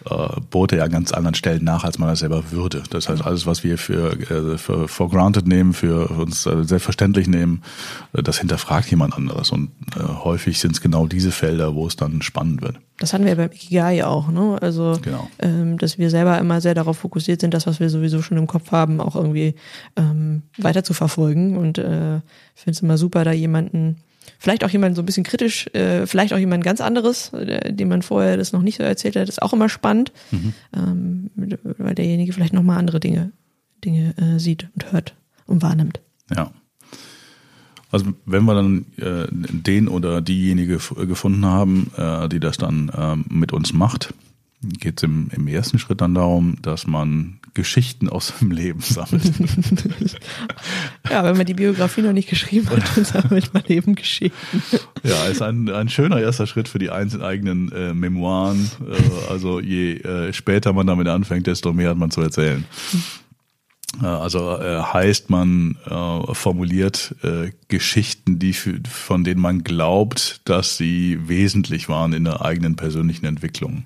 äh, 0.09 0.40
Boote 0.50 0.76
ja 0.76 0.85
an 0.85 0.90
ganz 0.90 1.12
anderen 1.12 1.35
Stellen 1.35 1.64
nach, 1.64 1.85
als 1.85 1.99
man 1.99 2.09
das 2.09 2.21
selber 2.21 2.50
würde. 2.50 2.83
Das 2.90 3.09
heißt, 3.09 3.25
alles, 3.25 3.47
was 3.47 3.64
wir 3.64 3.78
für, 3.78 4.12
äh, 4.12 4.59
für 4.59 4.88
for 4.88 5.11
granted 5.11 5.47
nehmen, 5.47 5.73
für 5.73 6.09
uns 6.11 6.47
äh, 6.47 6.64
selbstverständlich 6.64 7.28
nehmen, 7.28 7.62
äh, 8.12 8.23
das 8.23 8.38
hinterfragt 8.38 8.90
jemand 8.90 9.14
anderes. 9.14 9.50
Und 9.50 9.71
äh, 9.97 10.00
häufig 10.00 10.59
sind 10.59 10.73
es 10.73 10.80
genau 10.80 11.07
diese 11.07 11.30
Felder, 11.30 11.75
wo 11.75 11.87
es 11.87 11.97
dann 11.97 12.23
spannend 12.23 12.62
wird. 12.62 12.76
Das 12.99 13.12
hatten 13.12 13.25
wir 13.25 13.35
beim 13.37 13.50
Ikigai 13.50 14.04
auch, 14.04 14.28
ne? 14.28 14.59
Also, 14.61 14.99
genau. 15.02 15.28
ähm, 15.38 15.78
dass 15.78 15.99
wir 15.99 16.11
selber 16.11 16.38
immer 16.38 16.61
sehr 16.61 16.75
darauf 16.75 16.99
fokussiert 16.99 17.40
sind, 17.40 17.54
das, 17.54 17.66
was 17.66 17.80
wir 17.80 17.88
sowieso 17.88 18.21
schon 18.21 18.37
im 18.37 18.47
Kopf 18.47 18.73
haben, 18.73 19.00
auch 19.00 19.16
irgendwie 19.16 19.54
ähm, 19.97 20.42
weiter 20.59 20.85
zu 20.85 20.92
verfolgen. 20.92 21.57
Und 21.57 21.78
äh, 21.78 22.16
ich 22.16 22.62
finde 22.62 22.73
es 22.73 22.83
immer 22.83 22.99
super, 22.99 23.25
da 23.25 23.33
jemanden 23.33 23.97
Vielleicht 24.42 24.64
auch 24.64 24.70
jemand 24.70 24.97
so 24.97 25.02
ein 25.02 25.06
bisschen 25.06 25.23
kritisch, 25.23 25.66
äh, 25.75 26.06
vielleicht 26.06 26.32
auch 26.32 26.38
jemand 26.38 26.64
ganz 26.64 26.80
anderes, 26.80 27.30
äh, 27.35 27.75
dem 27.75 27.88
man 27.88 28.00
vorher 28.00 28.38
das 28.38 28.54
noch 28.54 28.62
nicht 28.62 28.78
so 28.78 28.82
erzählt 28.82 29.14
hat, 29.14 29.28
ist 29.28 29.42
auch 29.42 29.52
immer 29.52 29.68
spannend, 29.68 30.12
mhm. 30.30 30.54
ähm, 30.75 31.30
weil 31.76 31.94
derjenige 31.94 32.32
vielleicht 32.32 32.54
nochmal 32.54 32.78
andere 32.78 33.00
Dinge, 33.00 33.32
Dinge 33.85 34.14
äh, 34.16 34.38
sieht 34.38 34.66
und 34.75 34.92
hört 34.92 35.14
und 35.46 35.61
wahrnimmt. 35.61 36.00
Ja. 36.35 36.53
Also 37.92 38.14
wenn 38.24 38.44
wir 38.44 38.55
dann 38.55 38.87
äh, 38.96 39.26
den 39.31 39.88
oder 39.88 40.22
diejenige 40.22 40.79
gefunden 41.07 41.44
haben, 41.44 41.90
äh, 41.98 42.26
die 42.31 42.40
das 42.40 42.57
dann 42.57 42.90
ähm, 42.96 43.26
mit 43.29 43.53
uns 43.53 43.74
macht, 43.74 44.14
geht 44.62 44.99
es 44.99 45.03
im, 45.05 45.29
im 45.35 45.49
ersten 45.49 45.79
Schritt 45.79 46.01
dann 46.01 46.14
darum, 46.14 46.57
dass 46.61 46.87
man 46.87 47.38
Geschichten 47.55 48.09
aus 48.09 48.33
dem 48.38 48.51
Leben 48.51 48.81
sammelt. 48.81 49.25
ja, 51.11 51.25
wenn 51.25 51.37
man 51.37 51.46
die 51.46 51.55
Biografie 51.55 52.03
noch 52.03 52.12
nicht 52.12 52.29
geschrieben 52.29 52.68
hat, 52.70 52.96
dann 52.96 53.05
sammelt 53.05 53.53
man 53.55 53.64
eben 53.66 53.94
Geschichten. 53.94 54.62
Ja, 55.03 55.27
ist 55.27 55.42
ein, 55.42 55.68
ein 55.70 55.88
schöner 55.88 56.20
erster 56.20 56.46
Schritt 56.46 56.68
für 56.68 56.79
die 56.79 56.90
einzelnen 56.90 57.25
eigenen 57.25 57.73
äh, 57.73 57.94
Memoiren. 57.94 58.70
Äh, 58.87 59.31
also 59.31 59.61
je 59.61 59.96
äh, 59.96 60.33
später 60.33 60.73
man 60.73 60.87
damit 60.87 61.09
anfängt, 61.09 61.46
desto 61.46 61.73
mehr 61.73 61.90
hat 61.90 61.99
man 61.99 62.11
zu 62.11 62.20
erzählen. 62.20 62.64
Äh, 64.01 64.07
also 64.07 64.59
äh, 64.59 64.83
heißt 64.83 65.31
man 65.31 65.77
äh, 65.87 66.35
formuliert 66.35 67.14
Geschichten, 67.68 68.38
die 68.38 68.53
für, 68.53 68.81
von 68.88 69.25
denen 69.25 69.40
man 69.40 69.64
glaubt, 69.64 70.42
dass 70.44 70.77
sie 70.77 71.18
wesentlich 71.29 71.88
waren 71.88 72.12
in 72.12 72.25
der 72.25 72.42
eigenen 72.42 72.77
persönlichen 72.77 73.27
Entwicklung. 73.27 73.85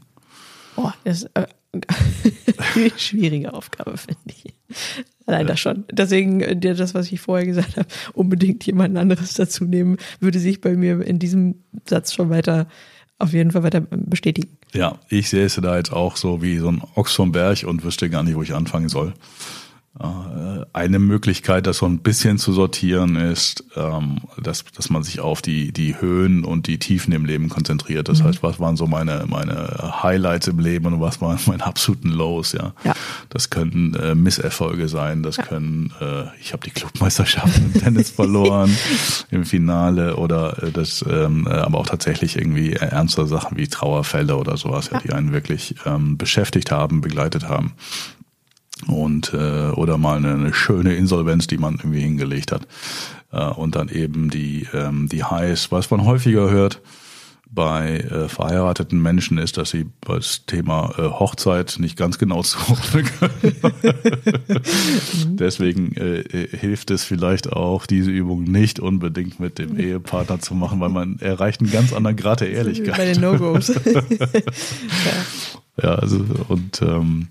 Oh, 0.76 0.90
das 1.04 1.24
ist 1.24 1.30
äh, 1.34 1.46
eine 2.74 2.90
schwierige 2.96 3.52
Aufgabe, 3.52 3.96
finde 3.96 4.20
ich. 4.26 4.54
Allein 5.26 5.46
das 5.46 5.60
schon. 5.60 5.84
Deswegen, 5.90 6.40
äh, 6.40 6.56
das, 6.56 6.94
was 6.94 7.10
ich 7.10 7.20
vorher 7.20 7.46
gesagt 7.46 7.76
habe, 7.76 7.88
unbedingt 8.12 8.64
jemand 8.66 8.96
anderes 8.96 9.34
dazu 9.34 9.64
nehmen, 9.64 9.96
würde 10.20 10.38
sich 10.38 10.60
bei 10.60 10.76
mir 10.76 11.00
in 11.00 11.18
diesem 11.18 11.62
Satz 11.88 12.12
schon 12.12 12.30
weiter, 12.30 12.68
auf 13.18 13.32
jeden 13.32 13.52
Fall 13.52 13.62
weiter 13.62 13.80
bestätigen. 13.80 14.58
Ja, 14.72 14.98
ich 15.08 15.30
sehe 15.30 15.46
es 15.46 15.54
da 15.54 15.76
jetzt 15.76 15.92
auch 15.92 16.16
so 16.16 16.42
wie 16.42 16.58
so 16.58 16.68
ein 16.68 16.82
Ochs 16.94 17.14
vom 17.14 17.32
Berg 17.32 17.64
und 17.64 17.84
wüsste 17.84 18.10
gar 18.10 18.22
nicht, 18.22 18.36
wo 18.36 18.42
ich 18.42 18.54
anfangen 18.54 18.88
soll. 18.88 19.14
Äh, 20.00 20.66
eine 20.72 20.98
Möglichkeit, 20.98 21.68
das 21.68 21.78
so 21.78 21.86
ein 21.86 21.98
bisschen 22.00 22.36
zu 22.36 22.52
sortieren, 22.52 23.14
ist, 23.14 23.62
ähm, 23.76 24.18
dass, 24.42 24.64
dass 24.64 24.90
man 24.90 25.04
sich 25.04 25.20
auf 25.20 25.40
die, 25.40 25.70
die 25.72 26.00
Höhen 26.00 26.44
und 26.44 26.66
die 26.66 26.80
Tiefen 26.80 27.12
im 27.12 27.24
Leben 27.24 27.48
konzentriert. 27.48 28.08
Das 28.08 28.20
mhm. 28.20 28.24
heißt, 28.24 28.42
was 28.42 28.58
waren 28.58 28.76
so 28.76 28.88
meine, 28.88 29.24
meine 29.28 30.02
Highlights 30.02 30.48
im 30.48 30.58
Leben 30.58 30.86
und 30.86 31.00
was 31.00 31.20
waren 31.20 31.38
meine 31.46 31.64
absoluten 31.64 32.08
Lows, 32.08 32.52
ja. 32.54 32.72
ja. 32.82 32.94
Das 33.28 33.50
können 33.50 33.94
äh, 33.94 34.16
Misserfolge 34.16 34.88
sein, 34.88 35.22
das 35.22 35.36
ja. 35.36 35.44
können, 35.44 35.92
äh, 36.00 36.24
ich 36.40 36.52
habe 36.52 36.64
die 36.64 36.72
Clubmeisterschaft 36.72 37.56
im 37.56 37.72
Tennis 37.72 38.10
verloren 38.14 38.76
im 39.30 39.44
Finale 39.44 40.16
oder 40.16 40.60
äh, 40.60 40.72
das, 40.72 41.04
ähm, 41.08 41.46
äh, 41.46 41.50
aber 41.50 41.78
auch 41.78 41.86
tatsächlich 41.86 42.36
irgendwie 42.36 42.72
ernste 42.72 43.26
Sachen 43.26 43.56
wie 43.56 43.68
Trauerfälle 43.68 44.36
oder 44.36 44.56
sowas, 44.56 44.90
ja, 44.90 44.98
die 44.98 45.12
einen 45.12 45.32
wirklich 45.32 45.76
ähm, 45.86 46.18
beschäftigt 46.18 46.72
haben, 46.72 47.00
begleitet 47.00 47.48
haben 47.48 47.74
und 48.86 49.32
äh, 49.34 49.70
oder 49.70 49.98
mal 49.98 50.16
eine, 50.16 50.34
eine 50.34 50.54
schöne 50.54 50.94
Insolvenz, 50.94 51.46
die 51.46 51.58
man 51.58 51.74
irgendwie 51.74 52.00
hingelegt 52.00 52.52
hat 52.52 52.66
äh, 53.32 53.44
und 53.44 53.76
dann 53.76 53.88
eben 53.88 54.30
die 54.30 54.66
ähm, 54.72 55.08
die 55.08 55.24
Highs, 55.24 55.70
was 55.72 55.90
man 55.90 56.04
häufiger 56.04 56.50
hört 56.50 56.80
bei 57.54 57.98
äh, 57.98 58.28
verheirateten 58.28 59.00
Menschen 59.00 59.38
ist, 59.38 59.56
dass 59.56 59.70
sie 59.70 59.86
das 60.00 60.44
Thema 60.46 60.92
äh, 60.98 61.02
Hochzeit 61.02 61.76
nicht 61.78 61.96
ganz 61.96 62.18
genau 62.18 62.42
zuordnen 62.44 63.06
können. 63.18 63.54
Deswegen 65.38 65.92
äh, 65.96 66.20
äh, 66.20 66.56
hilft 66.56 66.90
es 66.90 67.04
vielleicht 67.04 67.52
auch, 67.52 67.86
diese 67.86 68.10
Übung 68.10 68.44
nicht 68.44 68.80
unbedingt 68.80 69.38
mit 69.40 69.58
dem 69.58 69.78
Ehepartner 69.78 70.40
zu 70.40 70.54
machen, 70.54 70.80
weil 70.80 70.88
man 70.88 71.18
erreicht 71.20 71.60
einen 71.60 71.70
ganz 71.70 71.92
anderen 71.92 72.16
Grad 72.16 72.40
der 72.40 72.50
Ehrlichkeit. 72.50 72.96
Bei 72.96 73.12
den 73.12 73.20
No-Gos. 73.20 73.68
ja. 73.84 74.02
ja, 75.82 75.94
also 75.94 76.24
und 76.48 76.82
ähm, 76.82 77.28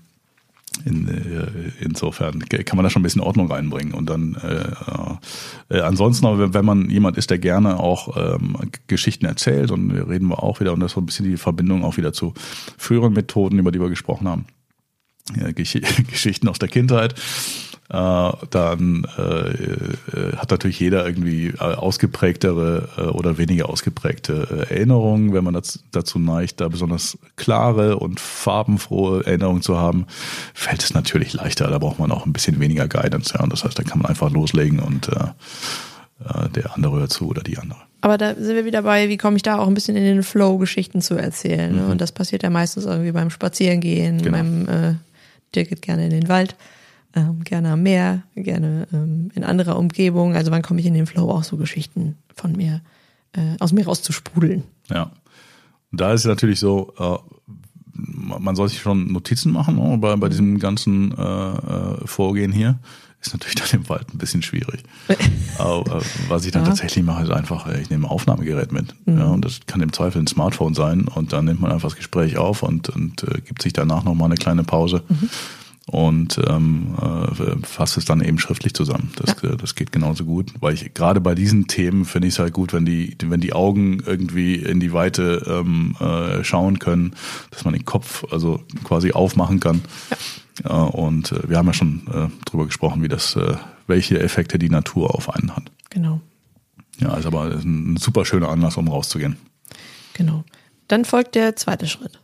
in, 0.84 1.08
äh, 1.08 1.72
insofern 1.80 2.40
kann 2.40 2.76
man 2.76 2.84
da 2.84 2.90
schon 2.90 3.00
ein 3.00 3.04
bisschen 3.04 3.22
Ordnung 3.22 3.50
reinbringen. 3.50 3.94
Und 3.94 4.10
dann 4.10 4.34
äh, 4.36 5.76
äh, 5.76 5.80
ansonsten, 5.80 6.26
aber 6.26 6.54
wenn 6.54 6.64
man 6.64 6.90
jemand 6.90 7.16
ist, 7.16 7.30
der 7.30 7.38
gerne 7.38 7.78
auch 7.78 8.16
ähm, 8.16 8.56
Geschichten 8.86 9.26
erzählt, 9.26 9.70
und 9.70 9.94
wir 9.94 10.08
reden 10.08 10.28
wir 10.28 10.42
auch 10.42 10.60
wieder, 10.60 10.72
und 10.72 10.80
das 10.80 10.92
ist 10.92 10.94
so 10.94 11.00
ein 11.00 11.06
bisschen 11.06 11.26
die 11.26 11.36
Verbindung 11.36 11.84
auch 11.84 11.96
wieder 11.96 12.12
zu 12.12 12.34
früheren 12.76 13.12
Methoden, 13.12 13.58
über 13.58 13.72
die 13.72 13.80
wir 13.80 13.88
gesprochen 13.88 14.28
haben. 14.28 14.46
Ja, 15.40 15.52
Gesch 15.52 15.78
Geschichten 16.10 16.48
aus 16.48 16.58
der 16.58 16.68
Kindheit 16.68 17.14
äh, 17.14 17.73
dann 17.88 19.06
äh, 19.18 19.22
äh, 19.22 20.36
hat 20.36 20.50
natürlich 20.50 20.80
jeder 20.80 21.04
irgendwie 21.04 21.48
äh, 21.48 21.58
ausgeprägtere 21.58 22.88
äh, 22.96 23.00
oder 23.02 23.36
weniger 23.36 23.68
ausgeprägte 23.68 24.66
äh, 24.70 24.74
Erinnerungen. 24.74 25.34
Wenn 25.34 25.44
man 25.44 25.60
dazu 25.92 26.18
neigt, 26.18 26.60
da 26.60 26.68
besonders 26.68 27.18
klare 27.36 27.98
und 27.98 28.20
farbenfrohe 28.20 29.26
Erinnerungen 29.26 29.60
zu 29.60 29.76
haben, 29.76 30.06
fällt 30.54 30.82
es 30.82 30.94
natürlich 30.94 31.34
leichter. 31.34 31.68
Da 31.68 31.78
braucht 31.78 31.98
man 31.98 32.10
auch 32.10 32.24
ein 32.24 32.32
bisschen 32.32 32.58
weniger 32.58 32.88
Guidance. 32.88 33.34
Ja. 33.34 33.42
Und 33.42 33.52
das 33.52 33.64
heißt, 33.64 33.78
da 33.78 33.82
kann 33.82 33.98
man 33.98 34.08
einfach 34.08 34.30
loslegen 34.30 34.80
und 34.80 35.08
äh, 35.08 35.26
äh, 36.24 36.48
der 36.50 36.74
andere 36.74 37.00
hört 37.00 37.12
zu 37.12 37.28
oder 37.28 37.42
die 37.42 37.58
andere. 37.58 37.80
Aber 38.00 38.18
da 38.18 38.34
sind 38.34 38.54
wir 38.54 38.64
wieder 38.64 38.82
bei, 38.82 39.08
wie 39.10 39.18
komme 39.18 39.36
ich 39.36 39.42
da 39.42 39.58
auch 39.58 39.66
ein 39.66 39.74
bisschen 39.74 39.96
in 39.96 40.04
den 40.04 40.22
Flow, 40.22 40.56
Geschichten 40.58 41.02
zu 41.02 41.16
erzählen. 41.16 41.84
Mhm. 41.84 41.90
Und 41.90 42.00
das 42.00 42.12
passiert 42.12 42.42
ja 42.42 42.50
meistens 42.50 42.86
irgendwie 42.86 43.12
beim 43.12 43.30
Spazierengehen, 43.30 44.22
genau. 44.22 44.38
beim 44.38 44.68
äh, 44.68 44.94
Dirk 45.54 45.68
geht 45.68 45.82
gerne 45.82 46.04
in 46.04 46.10
den 46.10 46.28
Wald 46.28 46.56
ähm, 47.14 47.44
gerne 47.44 47.70
am 47.72 47.82
Meer, 47.82 48.22
gerne 48.34 48.86
ähm, 48.92 49.30
in 49.34 49.44
anderer 49.44 49.78
Umgebung. 49.78 50.34
Also 50.34 50.50
wann 50.50 50.62
komme 50.62 50.80
ich 50.80 50.86
in 50.86 50.94
den 50.94 51.06
Flow, 51.06 51.30
auch 51.30 51.44
so 51.44 51.56
Geschichten 51.56 52.16
von 52.34 52.52
mir, 52.52 52.80
äh, 53.32 53.56
aus 53.60 53.72
mir 53.72 53.84
rauszusprudeln. 53.84 54.64
Ja. 54.90 55.12
Und 55.92 56.00
da 56.00 56.12
ist 56.12 56.22
es 56.22 56.26
natürlich 56.26 56.58
so, 56.58 56.92
äh, 56.98 57.18
man 57.94 58.56
soll 58.56 58.68
sich 58.68 58.80
schon 58.80 59.12
Notizen 59.12 59.52
machen 59.52 59.76
ne, 59.76 59.96
bei, 59.98 60.16
bei 60.16 60.28
diesem 60.28 60.58
ganzen 60.58 61.16
äh, 61.16 61.22
äh, 61.22 62.06
Vorgehen 62.06 62.50
hier. 62.50 62.78
Ist 63.20 63.32
natürlich 63.32 63.54
dann 63.54 63.80
im 63.80 63.88
Wald 63.88 64.12
ein 64.12 64.18
bisschen 64.18 64.42
schwierig. 64.42 64.82
Aber 65.58 65.98
äh, 65.98 66.04
was 66.28 66.44
ich 66.44 66.50
dann 66.50 66.64
ja. 66.64 66.70
tatsächlich 66.70 67.04
mache, 67.04 67.22
ist 67.22 67.30
einfach, 67.30 67.68
ich 67.68 67.90
nehme 67.90 68.06
ein 68.06 68.10
Aufnahmegerät 68.10 68.72
mit. 68.72 68.94
Mhm. 69.06 69.18
Ja, 69.18 69.26
und 69.26 69.44
das 69.44 69.60
kann 69.66 69.80
im 69.80 69.92
Zweifel 69.92 70.20
ein 70.20 70.26
Smartphone 70.26 70.74
sein. 70.74 71.06
Und 71.06 71.32
dann 71.32 71.44
nimmt 71.44 71.60
man 71.60 71.70
einfach 71.70 71.90
das 71.90 71.96
Gespräch 71.96 72.36
auf 72.36 72.64
und, 72.64 72.88
und 72.88 73.22
äh, 73.22 73.40
gibt 73.40 73.62
sich 73.62 73.72
danach 73.72 74.02
nochmal 74.02 74.26
eine 74.26 74.36
kleine 74.36 74.64
Pause. 74.64 75.04
Mhm 75.08 75.30
und 75.94 76.40
ähm, 76.48 76.96
äh, 77.00 77.64
fasse 77.64 78.00
es 78.00 78.04
dann 78.04 78.20
eben 78.20 78.40
schriftlich 78.40 78.74
zusammen. 78.74 79.12
Das, 79.16 79.36
ja. 79.42 79.50
Äh, 79.50 79.56
das 79.56 79.76
geht 79.76 79.92
genauso 79.92 80.24
gut, 80.24 80.52
weil 80.58 80.74
ich 80.74 80.92
gerade 80.92 81.20
bei 81.20 81.36
diesen 81.36 81.68
Themen 81.68 82.04
finde 82.04 82.26
ich 82.26 82.34
es 82.34 82.40
halt 82.40 82.52
gut, 82.52 82.72
wenn 82.72 82.84
die, 82.84 83.16
wenn 83.24 83.40
die 83.40 83.52
Augen 83.52 84.00
irgendwie 84.04 84.56
in 84.56 84.80
die 84.80 84.92
Weite 84.92 85.44
ähm, 85.46 85.94
äh, 86.00 86.42
schauen 86.42 86.80
können, 86.80 87.14
dass 87.52 87.64
man 87.64 87.74
den 87.74 87.84
Kopf 87.84 88.24
also 88.32 88.60
quasi 88.82 89.12
aufmachen 89.12 89.60
kann. 89.60 89.82
Ja. 90.64 90.86
Äh, 90.86 90.90
und 90.90 91.30
äh, 91.30 91.48
wir 91.48 91.58
haben 91.58 91.68
ja 91.68 91.74
schon 91.74 92.02
äh, 92.12 92.44
drüber 92.44 92.66
gesprochen, 92.66 93.02
wie 93.02 93.08
das, 93.08 93.36
äh, 93.36 93.54
welche 93.86 94.18
Effekte 94.18 94.58
die 94.58 94.70
Natur 94.70 95.14
auf 95.14 95.30
einen 95.30 95.54
hat. 95.54 95.70
Genau. 95.90 96.20
Ja, 96.98 97.14
ist 97.16 97.26
aber 97.26 97.44
ein 97.44 97.96
super 97.98 98.24
schöner 98.24 98.48
Anlass, 98.48 98.76
um 98.76 98.88
rauszugehen. 98.88 99.36
Genau. 100.14 100.44
Dann 100.88 101.04
folgt 101.04 101.36
der 101.36 101.54
zweite 101.54 101.86
Schritt. 101.86 102.18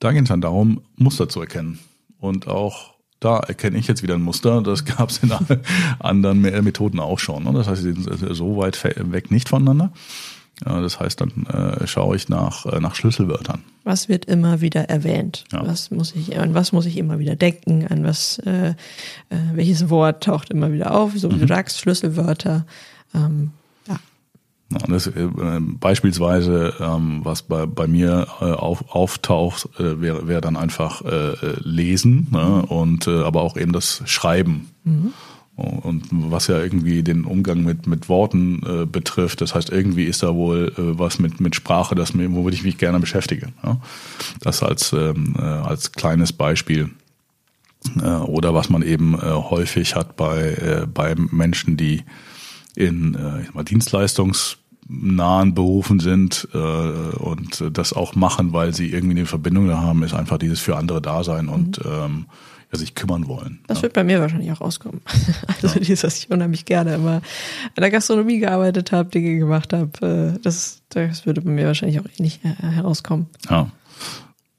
Da 0.00 0.10
geht 0.10 0.22
es 0.22 0.28
dann 0.28 0.40
darum, 0.40 0.82
Muster 0.96 1.28
zu 1.28 1.40
erkennen. 1.40 1.78
Und 2.22 2.46
auch 2.46 2.94
da 3.18 3.38
erkenne 3.38 3.78
ich 3.78 3.88
jetzt 3.88 4.02
wieder 4.02 4.14
ein 4.14 4.22
Muster. 4.22 4.62
Das 4.62 4.84
gab 4.96 5.10
es 5.10 5.18
in 5.18 5.32
anderen 5.98 6.40
Methoden 6.40 7.00
auch 7.00 7.18
schon. 7.18 7.52
Das 7.52 7.68
heißt, 7.68 7.82
sie 7.82 7.92
sind 7.92 8.34
so 8.34 8.56
weit 8.56 8.82
weg 8.84 9.30
nicht 9.30 9.48
voneinander. 9.48 9.92
Das 10.64 11.00
heißt, 11.00 11.20
dann 11.20 11.46
äh, 11.46 11.86
schaue 11.88 12.14
ich 12.14 12.28
nach, 12.28 12.66
äh, 12.66 12.78
nach 12.78 12.94
Schlüsselwörtern. 12.94 13.64
Was 13.82 14.08
wird 14.08 14.26
immer 14.26 14.60
wieder 14.60 14.82
erwähnt? 14.82 15.44
Ja. 15.50 15.66
Was 15.66 15.90
muss 15.90 16.14
ich, 16.14 16.38
an 16.38 16.54
was 16.54 16.70
muss 16.70 16.86
ich 16.86 16.96
immer 16.98 17.18
wieder 17.18 17.34
denken? 17.34 17.88
An 17.88 18.04
was, 18.04 18.38
äh, 18.46 18.68
äh, 18.68 18.74
welches 19.54 19.90
Wort 19.90 20.22
taucht 20.22 20.50
immer 20.50 20.72
wieder 20.72 20.94
auf? 20.94 21.12
So 21.16 21.30
wie 21.32 21.36
mhm. 21.36 21.40
du 21.40 21.46
sagst, 21.48 21.80
Schlüsselwörter. 21.80 22.64
Ähm, 23.12 23.50
das, 24.88 25.06
äh, 25.06 25.28
beispielsweise, 25.60 26.74
ähm, 26.80 27.20
was 27.22 27.42
bei, 27.42 27.66
bei 27.66 27.86
mir 27.86 28.26
äh, 28.40 28.44
auf, 28.44 28.94
auftaucht, 28.94 29.68
äh, 29.78 30.00
wäre 30.00 30.28
wär 30.28 30.40
dann 30.40 30.56
einfach 30.56 31.02
äh, 31.04 31.32
äh, 31.32 31.56
Lesen 31.60 32.28
ne? 32.30 32.62
und 32.66 33.06
äh, 33.06 33.22
aber 33.22 33.42
auch 33.42 33.56
eben 33.56 33.72
das 33.72 34.02
Schreiben. 34.06 34.70
Mhm. 34.84 35.12
Und 35.54 36.04
was 36.10 36.46
ja 36.46 36.58
irgendwie 36.58 37.02
den 37.02 37.24
Umgang 37.24 37.62
mit, 37.62 37.86
mit 37.86 38.08
Worten 38.08 38.62
äh, 38.64 38.86
betrifft, 38.86 39.42
das 39.42 39.54
heißt, 39.54 39.70
irgendwie 39.70 40.04
ist 40.04 40.22
da 40.22 40.34
wohl 40.34 40.72
äh, 40.78 40.98
was 40.98 41.18
mit, 41.18 41.40
mit 41.40 41.54
Sprache, 41.54 41.94
das 41.94 42.14
womit 42.14 42.54
ich 42.54 42.64
mich 42.64 42.78
gerne 42.78 42.98
beschäftige. 43.00 43.48
Ja? 43.62 43.76
Das 44.40 44.62
als, 44.62 44.92
ähm, 44.94 45.34
äh, 45.38 45.42
als 45.42 45.92
kleines 45.92 46.32
Beispiel. 46.32 46.90
Äh, 48.00 48.08
oder 48.08 48.54
was 48.54 48.70
man 48.70 48.82
eben 48.82 49.14
äh, 49.14 49.18
häufig 49.20 49.94
hat 49.94 50.16
bei, 50.16 50.86
bei 50.92 51.14
Menschen, 51.16 51.76
die 51.76 52.02
in 52.74 53.14
ich 53.40 53.46
sag 53.46 53.54
mal, 53.54 53.64
Dienstleistungs 53.64 54.56
nahen 54.92 55.54
Berufen 55.54 56.00
sind 56.00 56.48
äh, 56.52 56.56
und 56.56 57.64
das 57.72 57.92
auch 57.92 58.14
machen, 58.14 58.52
weil 58.52 58.74
sie 58.74 58.90
irgendwie 58.90 59.18
eine 59.18 59.26
Verbindung 59.26 59.68
da 59.68 59.80
haben, 59.80 60.02
ist 60.02 60.14
einfach 60.14 60.38
dieses 60.38 60.60
für 60.60 60.76
andere 60.76 61.00
Dasein 61.00 61.46
mhm. 61.46 61.52
und 61.52 61.80
ähm, 61.84 62.26
ja, 62.72 62.78
sich 62.78 62.94
kümmern 62.94 63.28
wollen. 63.28 63.60
Das 63.66 63.78
ja. 63.78 63.82
wird 63.82 63.92
bei 63.92 64.04
mir 64.04 64.20
wahrscheinlich 64.20 64.50
auch 64.52 64.60
rauskommen. 64.60 65.00
Also 65.46 65.68
ja. 65.68 65.80
dieses, 65.80 66.00
dass 66.00 66.18
ich 66.18 66.30
unheimlich 66.30 66.64
gerne 66.64 66.94
immer 66.94 67.16
in 67.74 67.80
der 67.80 67.90
Gastronomie 67.90 68.38
gearbeitet 68.38 68.92
habe, 68.92 69.10
Dinge 69.10 69.38
gemacht 69.38 69.72
habe, 69.72 70.34
äh, 70.36 70.40
das, 70.42 70.82
das 70.88 71.26
würde 71.26 71.40
bei 71.40 71.50
mir 71.50 71.66
wahrscheinlich 71.66 72.00
auch 72.00 72.06
ähnlich 72.18 72.40
äh, 72.44 72.66
herauskommen. 72.66 73.26
Ja. 73.48 73.70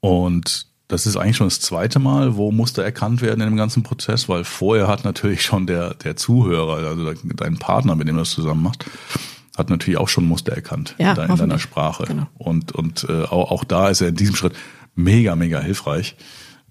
Und 0.00 0.66
das 0.88 1.06
ist 1.06 1.16
eigentlich 1.16 1.36
schon 1.36 1.46
das 1.46 1.60
zweite 1.60 1.98
Mal, 1.98 2.36
wo 2.36 2.52
Muster 2.52 2.84
erkannt 2.84 3.22
werden 3.22 3.40
in 3.40 3.48
dem 3.48 3.56
ganzen 3.56 3.82
Prozess, 3.82 4.28
weil 4.28 4.44
vorher 4.44 4.86
hat 4.86 5.04
natürlich 5.04 5.42
schon 5.42 5.66
der, 5.66 5.94
der 5.94 6.16
Zuhörer, 6.16 6.76
also 6.86 7.12
dein 7.12 7.58
Partner, 7.58 7.96
mit 7.96 8.06
dem 8.06 8.16
du 8.16 8.22
das 8.22 8.30
zusammen 8.30 8.62
machst, 8.62 8.84
hat 9.56 9.70
natürlich 9.70 9.98
auch 9.98 10.08
schon 10.08 10.24
Muster 10.24 10.52
erkannt 10.52 10.96
ja, 10.98 11.12
in, 11.12 11.36
deiner 11.36 11.58
Sprache. 11.58 12.04
Genau. 12.04 12.26
Und, 12.38 12.72
und 12.72 13.06
äh, 13.08 13.24
auch, 13.24 13.50
auch 13.50 13.64
da 13.64 13.88
ist 13.88 14.00
er 14.00 14.08
in 14.08 14.16
diesem 14.16 14.34
Schritt 14.34 14.54
mega, 14.94 15.36
mega 15.36 15.60
hilfreich, 15.60 16.16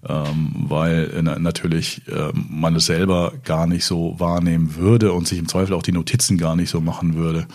ähm, 0.06 0.52
weil 0.68 1.10
äh, 1.14 1.22
natürlich 1.22 2.02
äh, 2.08 2.30
man 2.34 2.76
es 2.76 2.86
selber 2.86 3.32
gar 3.44 3.66
nicht 3.66 3.84
so 3.84 4.18
wahrnehmen 4.18 4.76
würde 4.76 5.12
und 5.12 5.26
sich 5.26 5.38
im 5.38 5.48
Zweifel 5.48 5.74
auch 5.74 5.82
die 5.82 5.92
Notizen 5.92 6.36
gar 6.36 6.56
nicht 6.56 6.70
so 6.70 6.80
machen 6.80 7.14
würde, 7.14 7.46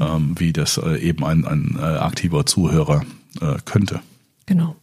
ähm, 0.00 0.34
wie 0.38 0.52
das 0.52 0.78
äh, 0.78 0.98
eben 0.98 1.24
ein, 1.24 1.44
ein 1.44 1.76
äh, 1.78 1.82
aktiver 1.82 2.46
Zuhörer 2.46 3.02
äh, 3.40 3.56
könnte. 3.64 4.00
Genau. 4.46 4.76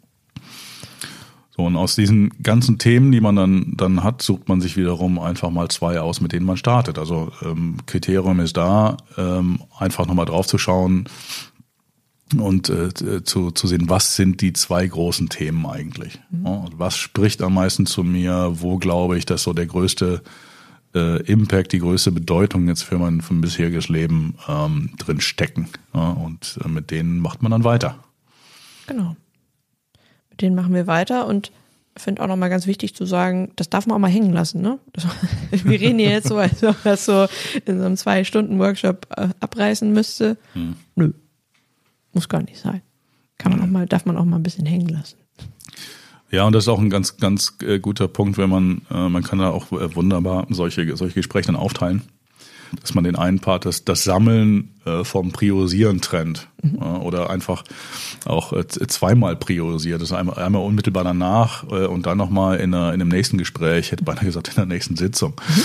So, 1.55 1.65
und 1.65 1.75
aus 1.75 1.95
diesen 1.95 2.31
ganzen 2.41 2.79
Themen, 2.79 3.11
die 3.11 3.21
man 3.21 3.35
dann, 3.35 3.73
dann 3.77 4.03
hat, 4.03 4.23
sucht 4.23 4.49
man 4.49 4.59
sich 4.59 4.75
wiederum 4.75 5.19
einfach 5.19 5.51
mal 5.51 5.69
zwei 5.69 5.99
aus, 5.99 6.19
mit 6.19 6.31
denen 6.31 6.47
man 6.47 6.57
startet. 6.57 6.97
Also 6.97 7.31
ähm, 7.43 7.77
Kriterium 7.85 8.39
ist 8.39 8.57
da, 8.57 8.97
ähm, 9.17 9.59
einfach 9.77 10.07
nochmal 10.07 10.25
drauf 10.25 10.47
zu 10.47 10.57
schauen 10.57 11.07
und 12.35 12.69
äh, 12.69 13.23
zu, 13.23 13.51
zu 13.51 13.67
sehen, 13.67 13.87
was 13.87 14.15
sind 14.15 14.41
die 14.41 14.53
zwei 14.53 14.87
großen 14.87 15.29
Themen 15.29 15.67
eigentlich? 15.67 16.19
Mhm. 16.31 16.45
Ja, 16.45 16.65
was 16.75 16.97
spricht 16.97 17.43
am 17.43 17.53
meisten 17.53 17.85
zu 17.85 18.03
mir? 18.03 18.53
Wo 18.55 18.79
glaube 18.79 19.19
ich, 19.19 19.27
dass 19.27 19.43
so 19.43 19.53
der 19.53 19.67
größte 19.67 20.23
äh, 20.95 21.21
Impact, 21.23 21.71
die 21.71 21.79
größte 21.79 22.11
Bedeutung 22.11 22.67
jetzt 22.67 22.81
für 22.81 22.97
mein, 22.97 23.21
für 23.21 23.33
mein 23.33 23.41
bisheriges 23.41 23.89
Leben 23.89 24.35
ähm, 24.47 24.89
drin 24.97 25.21
stecken? 25.21 25.67
Ja, 25.93 26.09
und 26.09 26.57
äh, 26.65 26.67
mit 26.67 26.89
denen 26.89 27.19
macht 27.19 27.43
man 27.43 27.51
dann 27.51 27.63
weiter. 27.63 27.99
Genau 28.87 29.15
denen 30.41 30.55
machen 30.55 30.73
wir 30.73 30.87
weiter 30.87 31.27
und 31.27 31.51
finde 31.95 32.21
auch 32.21 32.27
nochmal 32.27 32.49
ganz 32.49 32.65
wichtig 32.65 32.95
zu 32.95 33.05
sagen, 33.05 33.51
das 33.55 33.69
darf 33.69 33.85
man 33.85 33.95
auch 33.95 33.99
mal 33.99 34.09
hängen 34.09 34.33
lassen. 34.33 34.61
Ne? 34.61 34.79
Wir 35.51 35.79
reden 35.79 35.99
hier 35.99 36.09
jetzt 36.09 36.27
so, 36.27 36.37
als 36.37 36.63
ob 36.63 36.81
das 36.83 37.05
so 37.05 37.27
in 37.65 37.79
so 37.79 37.85
einem 37.85 37.97
Zwei-Stunden-Workshop 37.97 39.07
äh, 39.15 39.29
abreißen 39.39 39.91
müsste. 39.93 40.37
Hm. 40.53 40.75
Nö, 40.95 41.13
muss 42.13 42.29
gar 42.29 42.41
nicht 42.41 42.59
sein. 42.59 42.81
Kann 43.37 43.51
man 43.51 43.61
auch 43.61 43.67
mal, 43.67 43.85
darf 43.85 44.05
man 44.05 44.17
auch 44.17 44.25
mal 44.25 44.37
ein 44.37 44.43
bisschen 44.43 44.65
hängen 44.65 44.89
lassen. 44.89 45.17
Ja, 46.31 46.45
und 46.45 46.53
das 46.53 46.63
ist 46.63 46.67
auch 46.67 46.79
ein 46.79 46.89
ganz, 46.89 47.17
ganz 47.17 47.57
äh, 47.61 47.77
guter 47.77 48.07
Punkt, 48.07 48.39
wenn 48.39 48.49
man, 48.49 48.81
äh, 48.89 49.09
man 49.09 49.21
kann 49.21 49.37
da 49.37 49.51
auch 49.51 49.67
wunderbar 49.69 50.47
solche, 50.49 50.97
solche 50.97 51.15
Gespräche 51.15 51.47
dann 51.47 51.55
aufteilen 51.55 52.01
dass 52.81 52.93
man 52.93 53.03
den 53.03 53.15
einen 53.15 53.39
Part, 53.39 53.65
das, 53.65 53.85
das 53.85 54.03
Sammeln 54.03 54.73
äh, 54.85 55.03
vom 55.03 55.31
Priorisieren 55.31 56.01
trennt. 56.01 56.47
Mhm. 56.61 56.77
Äh, 56.81 56.85
oder 56.85 57.29
einfach 57.29 57.63
auch 58.25 58.53
äh, 58.53 58.67
zweimal 58.67 59.35
priorisiert. 59.35 60.01
Das 60.01 60.09
ist 60.09 60.15
einmal, 60.15 60.37
einmal 60.37 60.63
unmittelbar 60.63 61.03
danach 61.03 61.63
äh, 61.69 61.85
und 61.85 62.05
dann 62.05 62.17
nochmal 62.17 62.57
in, 62.57 62.73
in 62.73 62.75
einem 62.75 63.09
nächsten 63.09 63.37
Gespräch, 63.37 63.91
hätte 63.91 64.03
beinahe 64.03 64.25
gesagt, 64.25 64.49
in 64.49 64.55
der 64.55 64.65
nächsten 64.65 64.95
Sitzung. 64.95 65.33
Mhm. 65.47 65.61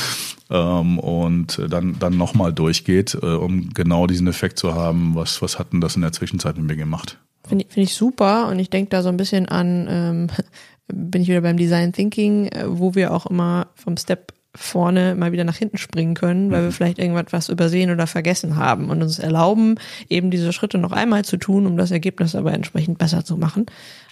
Ähm, 0.50 0.98
und 0.98 1.60
dann, 1.68 1.98
dann 1.98 2.16
nochmal 2.16 2.52
durchgeht, 2.52 3.18
äh, 3.20 3.26
um 3.26 3.70
genau 3.74 4.06
diesen 4.06 4.26
Effekt 4.26 4.58
zu 4.58 4.74
haben, 4.74 5.14
was, 5.14 5.42
was 5.42 5.58
hat 5.58 5.72
denn 5.72 5.80
das 5.80 5.96
in 5.96 6.02
der 6.02 6.12
Zwischenzeit 6.12 6.56
mit 6.56 6.66
mir 6.66 6.76
gemacht? 6.76 7.18
Finde 7.46 7.64
ich, 7.64 7.72
find 7.72 7.88
ich 7.88 7.94
super 7.94 8.48
und 8.48 8.58
ich 8.58 8.70
denke 8.70 8.90
da 8.90 9.02
so 9.02 9.08
ein 9.08 9.16
bisschen 9.16 9.48
an, 9.48 9.86
ähm, 9.90 10.26
bin 10.86 11.22
ich 11.22 11.28
wieder 11.28 11.42
beim 11.42 11.56
Design 11.56 11.92
Thinking, 11.92 12.46
äh, 12.46 12.64
wo 12.66 12.94
wir 12.94 13.12
auch 13.12 13.26
immer 13.26 13.68
vom 13.74 13.96
Step 13.96 14.32
vorne 14.58 15.14
mal 15.14 15.32
wieder 15.32 15.44
nach 15.44 15.56
hinten 15.56 15.78
springen 15.78 16.14
können, 16.14 16.50
weil 16.50 16.62
wir 16.62 16.68
mhm. 16.68 16.72
vielleicht 16.72 16.98
irgendwas 16.98 17.26
was 17.30 17.48
übersehen 17.48 17.90
oder 17.90 18.06
vergessen 18.06 18.56
haben 18.56 18.90
und 18.90 19.02
uns 19.02 19.18
erlauben, 19.18 19.76
eben 20.08 20.30
diese 20.30 20.52
Schritte 20.52 20.78
noch 20.78 20.92
einmal 20.92 21.24
zu 21.24 21.36
tun, 21.36 21.66
um 21.66 21.76
das 21.76 21.90
Ergebnis 21.90 22.34
aber 22.34 22.52
entsprechend 22.52 22.98
besser 22.98 23.24
zu 23.24 23.36
machen. 23.36 23.66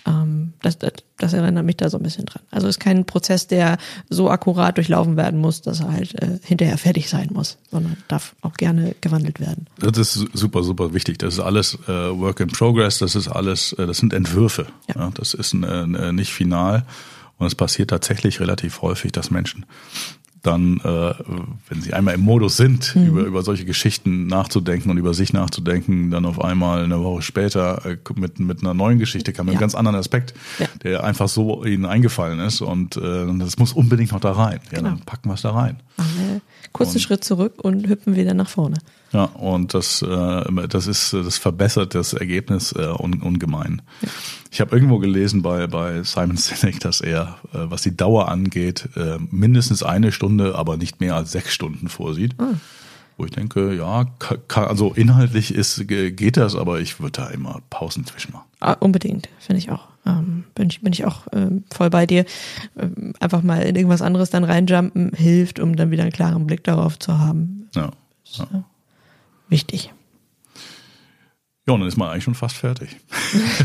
Ähm, 0.06 0.52
das, 0.62 0.78
das, 0.78 0.92
das 1.18 1.32
erinnert 1.32 1.66
mich 1.66 1.76
da 1.76 1.90
so 1.90 1.98
ein 1.98 2.02
bisschen 2.02 2.26
dran. 2.26 2.42
Also 2.50 2.68
ist 2.68 2.78
kein 2.78 3.04
Prozess, 3.06 3.48
der 3.48 3.76
so 4.08 4.30
akkurat 4.30 4.76
durchlaufen 4.76 5.16
werden 5.16 5.40
muss, 5.40 5.62
dass 5.62 5.80
er 5.80 5.92
halt 5.92 6.14
äh, 6.22 6.38
hinterher 6.44 6.78
fertig 6.78 7.08
sein 7.08 7.30
muss, 7.32 7.58
sondern 7.70 7.96
darf 8.06 8.36
auch 8.40 8.54
gerne 8.54 8.94
gewandelt 9.00 9.40
werden. 9.40 9.66
Das 9.80 9.98
ist 9.98 10.28
super, 10.32 10.62
super 10.62 10.94
wichtig. 10.94 11.18
Das 11.18 11.34
ist 11.34 11.40
alles 11.40 11.76
äh, 11.88 11.88
Work 11.88 12.40
in 12.40 12.48
Progress, 12.48 12.98
das 12.98 13.16
ist 13.16 13.28
alles, 13.28 13.72
äh, 13.72 13.86
das 13.86 13.98
sind 13.98 14.12
Entwürfe. 14.12 14.66
Ja. 14.88 15.00
ja 15.00 15.10
das 15.12 15.34
ist 15.34 15.54
äh, 15.54 16.12
nicht 16.12 16.32
final. 16.32 16.84
Und 17.38 17.46
es 17.46 17.54
passiert 17.54 17.90
tatsächlich 17.90 18.40
relativ 18.40 18.80
häufig, 18.82 19.12
dass 19.12 19.30
Menschen 19.30 19.66
dann, 20.46 20.78
äh, 20.78 21.14
wenn 21.68 21.80
sie 21.80 21.92
einmal 21.92 22.14
im 22.14 22.20
Modus 22.20 22.56
sind, 22.56 22.94
mhm. 22.94 23.06
über, 23.06 23.22
über 23.22 23.42
solche 23.42 23.64
Geschichten 23.64 24.26
nachzudenken 24.26 24.90
und 24.90 24.98
über 24.98 25.14
sich 25.14 25.32
nachzudenken, 25.32 26.10
dann 26.10 26.24
auf 26.24 26.40
einmal 26.40 26.84
eine 26.84 27.02
Woche 27.02 27.22
später 27.22 27.84
äh, 27.84 27.96
mit, 28.14 28.38
mit 28.38 28.62
einer 28.62 28.74
neuen 28.74 28.98
Geschichte 28.98 29.32
kam, 29.32 29.46
mit 29.46 29.54
ja. 29.54 29.58
einem 29.58 29.60
ganz 29.62 29.74
anderen 29.74 29.96
Aspekt, 29.96 30.34
ja. 30.58 30.66
der 30.82 31.04
einfach 31.04 31.28
so 31.28 31.64
ihnen 31.64 31.84
eingefallen 31.84 32.40
ist 32.40 32.60
und 32.60 32.96
äh, 32.96 33.26
das 33.38 33.58
muss 33.58 33.72
unbedingt 33.72 34.12
noch 34.12 34.20
da 34.20 34.32
rein. 34.32 34.60
Ja, 34.70 34.78
genau. 34.78 34.90
dann 34.90 35.00
packen 35.00 35.28
wir 35.28 35.34
es 35.34 35.42
da 35.42 35.50
rein. 35.50 35.82
Machen 35.96 36.42
kurzen 36.72 36.96
und, 36.96 37.00
Schritt 37.00 37.24
zurück 37.24 37.54
und 37.62 37.88
hüpfen 37.88 38.16
wieder 38.16 38.34
nach 38.34 38.48
vorne. 38.48 38.78
Ja, 39.12 39.24
und 39.24 39.72
das, 39.74 40.02
äh, 40.02 40.66
das 40.68 40.86
ist, 40.86 41.12
das 41.12 41.38
verbessert 41.38 41.94
das 41.94 42.12
Ergebnis 42.12 42.72
äh, 42.72 42.86
un, 42.86 43.22
ungemein. 43.22 43.82
Ja. 44.02 44.08
Ich 44.50 44.60
habe 44.60 44.74
irgendwo 44.74 44.98
gelesen 44.98 45.42
bei, 45.42 45.66
bei 45.66 46.02
Simon 46.02 46.36
Sinek, 46.36 46.80
dass 46.80 47.00
er, 47.00 47.38
äh, 47.52 47.58
was 47.70 47.82
die 47.82 47.96
Dauer 47.96 48.28
angeht, 48.28 48.88
äh, 48.96 49.18
mindestens 49.30 49.82
eine 49.82 50.12
Stunde, 50.12 50.54
aber 50.54 50.76
nicht 50.76 51.00
mehr 51.00 51.14
als 51.14 51.32
sechs 51.32 51.54
Stunden 51.54 51.88
vorsieht. 51.88 52.38
Mhm. 52.38 52.60
Wo 53.16 53.24
ich 53.24 53.30
denke, 53.30 53.74
ja, 53.74 54.06
kann, 54.18 54.64
also 54.64 54.92
inhaltlich 54.92 55.54
ist, 55.54 55.88
geht 55.88 56.36
das, 56.36 56.54
aber 56.54 56.80
ich 56.80 57.00
würde 57.00 57.12
da 57.12 57.28
immer 57.28 57.62
Pausen 57.70 58.04
zwischen 58.04 58.32
machen. 58.32 58.44
Ah, 58.60 58.72
unbedingt, 58.72 59.28
finde 59.38 59.58
ich 59.58 59.70
auch. 59.70 59.88
Ähm, 60.04 60.44
bin, 60.54 60.68
ich, 60.68 60.82
bin 60.82 60.92
ich 60.92 61.04
auch 61.04 61.26
ähm, 61.32 61.64
voll 61.72 61.90
bei 61.90 62.06
dir. 62.06 62.24
Ähm, 62.78 63.14
einfach 63.18 63.42
mal 63.42 63.62
in 63.62 63.74
irgendwas 63.74 64.02
anderes 64.02 64.30
dann 64.30 64.44
reinjumpen 64.44 65.12
hilft, 65.14 65.58
um 65.58 65.76
dann 65.76 65.90
wieder 65.90 66.02
einen 66.02 66.12
klaren 66.12 66.46
Blick 66.46 66.62
darauf 66.64 66.98
zu 66.98 67.18
haben. 67.18 67.68
Ja. 67.74 67.90
ja. 68.32 68.44
Äh, 68.44 68.62
wichtig. 69.48 69.92
Ja, 71.66 71.74
und 71.74 71.80
dann 71.80 71.88
ist 71.88 71.96
man 71.96 72.10
eigentlich 72.10 72.24
schon 72.24 72.36
fast 72.36 72.56
fertig. 72.56 72.96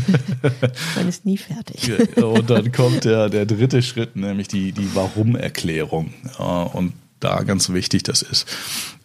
man 0.96 1.08
ist 1.08 1.24
nie 1.24 1.36
fertig. 1.36 1.92
und 2.16 2.50
dann 2.50 2.72
kommt 2.72 3.04
der, 3.04 3.28
der 3.28 3.46
dritte 3.46 3.80
Schritt, 3.80 4.16
nämlich 4.16 4.48
die, 4.48 4.72
die 4.72 4.92
Warum-Erklärung. 4.96 6.12
Ja, 6.36 6.62
und 6.62 6.94
da 7.24 7.42
ganz 7.42 7.70
wichtig, 7.70 8.02
das 8.02 8.22
ist 8.22 8.46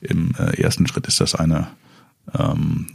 im 0.01 0.32
äh, 0.38 0.62
ersten 0.62 0.88
Schritt 0.88 1.08
ist 1.08 1.19
das 1.19 1.36
eine 1.36 1.67
ähm, 2.38 2.88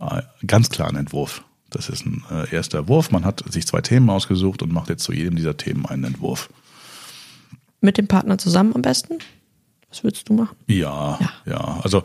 äh, 0.00 0.22
ganz 0.46 0.70
klaren 0.70 0.96
Entwurf. 0.96 1.44
Das 1.70 1.88
ist 1.88 2.04
ein 2.04 2.22
äh, 2.30 2.54
erster 2.54 2.88
Wurf. 2.88 3.10
Man 3.10 3.24
hat 3.24 3.42
sich 3.50 3.66
zwei 3.66 3.80
Themen 3.80 4.10
ausgesucht 4.10 4.62
und 4.62 4.72
macht 4.72 4.90
jetzt 4.90 5.04
zu 5.04 5.12
jedem 5.12 5.36
dieser 5.36 5.56
Themen 5.56 5.86
einen 5.86 6.04
Entwurf. 6.04 6.50
Mit 7.80 7.98
dem 7.98 8.08
Partner 8.08 8.38
zusammen 8.38 8.74
am 8.74 8.82
besten? 8.82 9.18
Was 9.88 10.04
würdest 10.04 10.28
du 10.28 10.34
machen? 10.34 10.56
Ja, 10.66 11.18
ja. 11.20 11.32
ja. 11.46 11.80
Also 11.82 12.02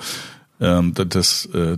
ähm, 0.60 0.94
das, 0.94 1.46
äh, 1.48 1.78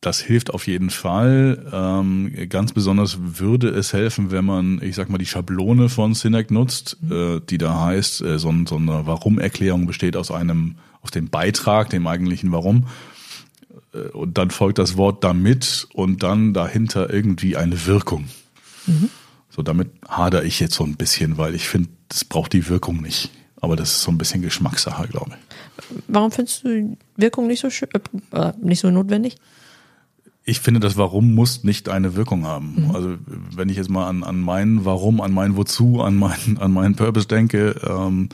das 0.00 0.20
hilft 0.20 0.52
auf 0.52 0.66
jeden 0.66 0.90
Fall. 0.90 1.66
Ähm, 1.72 2.32
ganz 2.48 2.72
besonders 2.72 3.18
würde 3.20 3.68
es 3.68 3.92
helfen, 3.92 4.30
wenn 4.30 4.44
man, 4.44 4.80
ich 4.82 4.94
sag 4.94 5.10
mal, 5.10 5.18
die 5.18 5.26
Schablone 5.26 5.88
von 5.88 6.14
Synac 6.14 6.50
nutzt, 6.50 6.96
mhm. 7.02 7.12
äh, 7.12 7.40
die 7.40 7.58
da 7.58 7.84
heißt, 7.84 8.22
äh, 8.22 8.38
so, 8.38 8.52
so 8.66 8.76
eine 8.76 9.06
Warum-Erklärung 9.06 9.86
besteht 9.86 10.16
aus 10.16 10.30
einem, 10.30 10.76
aus 11.02 11.10
dem 11.10 11.28
Beitrag, 11.28 11.90
dem 11.90 12.06
eigentlichen 12.06 12.50
Warum. 12.50 12.86
Äh, 13.92 14.08
und 14.08 14.38
dann 14.38 14.50
folgt 14.50 14.78
das 14.78 14.96
Wort 14.96 15.22
damit 15.22 15.86
und 15.92 16.22
dann 16.22 16.54
dahinter 16.54 17.12
irgendwie 17.12 17.56
eine 17.56 17.86
Wirkung. 17.86 18.24
Mhm. 18.86 19.10
So, 19.50 19.62
damit 19.62 19.90
hader 20.08 20.44
ich 20.44 20.60
jetzt 20.60 20.74
so 20.74 20.84
ein 20.84 20.96
bisschen, 20.96 21.36
weil 21.36 21.54
ich 21.54 21.68
finde, 21.68 21.90
das 22.08 22.24
braucht 22.24 22.54
die 22.54 22.68
Wirkung 22.68 23.02
nicht. 23.02 23.30
Aber 23.60 23.76
das 23.76 23.90
ist 23.90 24.02
so 24.02 24.10
ein 24.10 24.16
bisschen 24.16 24.40
Geschmackssache, 24.40 25.08
glaube 25.08 25.32
ich. 25.32 25.96
Warum 26.08 26.30
findest 26.30 26.64
du 26.64 26.96
Wirkung 27.16 27.46
nicht 27.46 27.60
so 27.60 27.68
schön, 27.68 27.90
äh, 28.32 28.52
nicht 28.62 28.80
so 28.80 28.90
notwendig? 28.90 29.36
Ich 30.50 30.60
finde, 30.60 30.80
das 30.80 30.96
Warum 30.96 31.34
muss 31.34 31.62
nicht 31.62 31.88
eine 31.88 32.16
Wirkung 32.16 32.44
haben. 32.44 32.86
Mhm. 32.86 32.94
Also 32.94 33.16
wenn 33.54 33.68
ich 33.68 33.76
jetzt 33.76 33.88
mal 33.88 34.08
an, 34.08 34.24
an 34.24 34.40
mein 34.40 34.84
Warum, 34.84 35.20
an 35.20 35.32
mein 35.32 35.56
Wozu, 35.56 36.00
an 36.02 36.16
meinen 36.16 36.58
an 36.60 36.72
meinen 36.72 36.96
Purpose 36.96 37.28
denke, 37.28 37.76
ähm, 37.88 38.28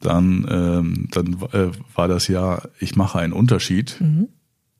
dann, 0.00 0.46
ähm, 0.50 1.08
dann 1.10 1.36
äh, 1.52 1.70
war 1.94 2.08
das 2.08 2.28
ja, 2.28 2.62
ich 2.78 2.96
mache 2.96 3.18
einen 3.18 3.32
Unterschied 3.32 4.00
mhm. 4.00 4.28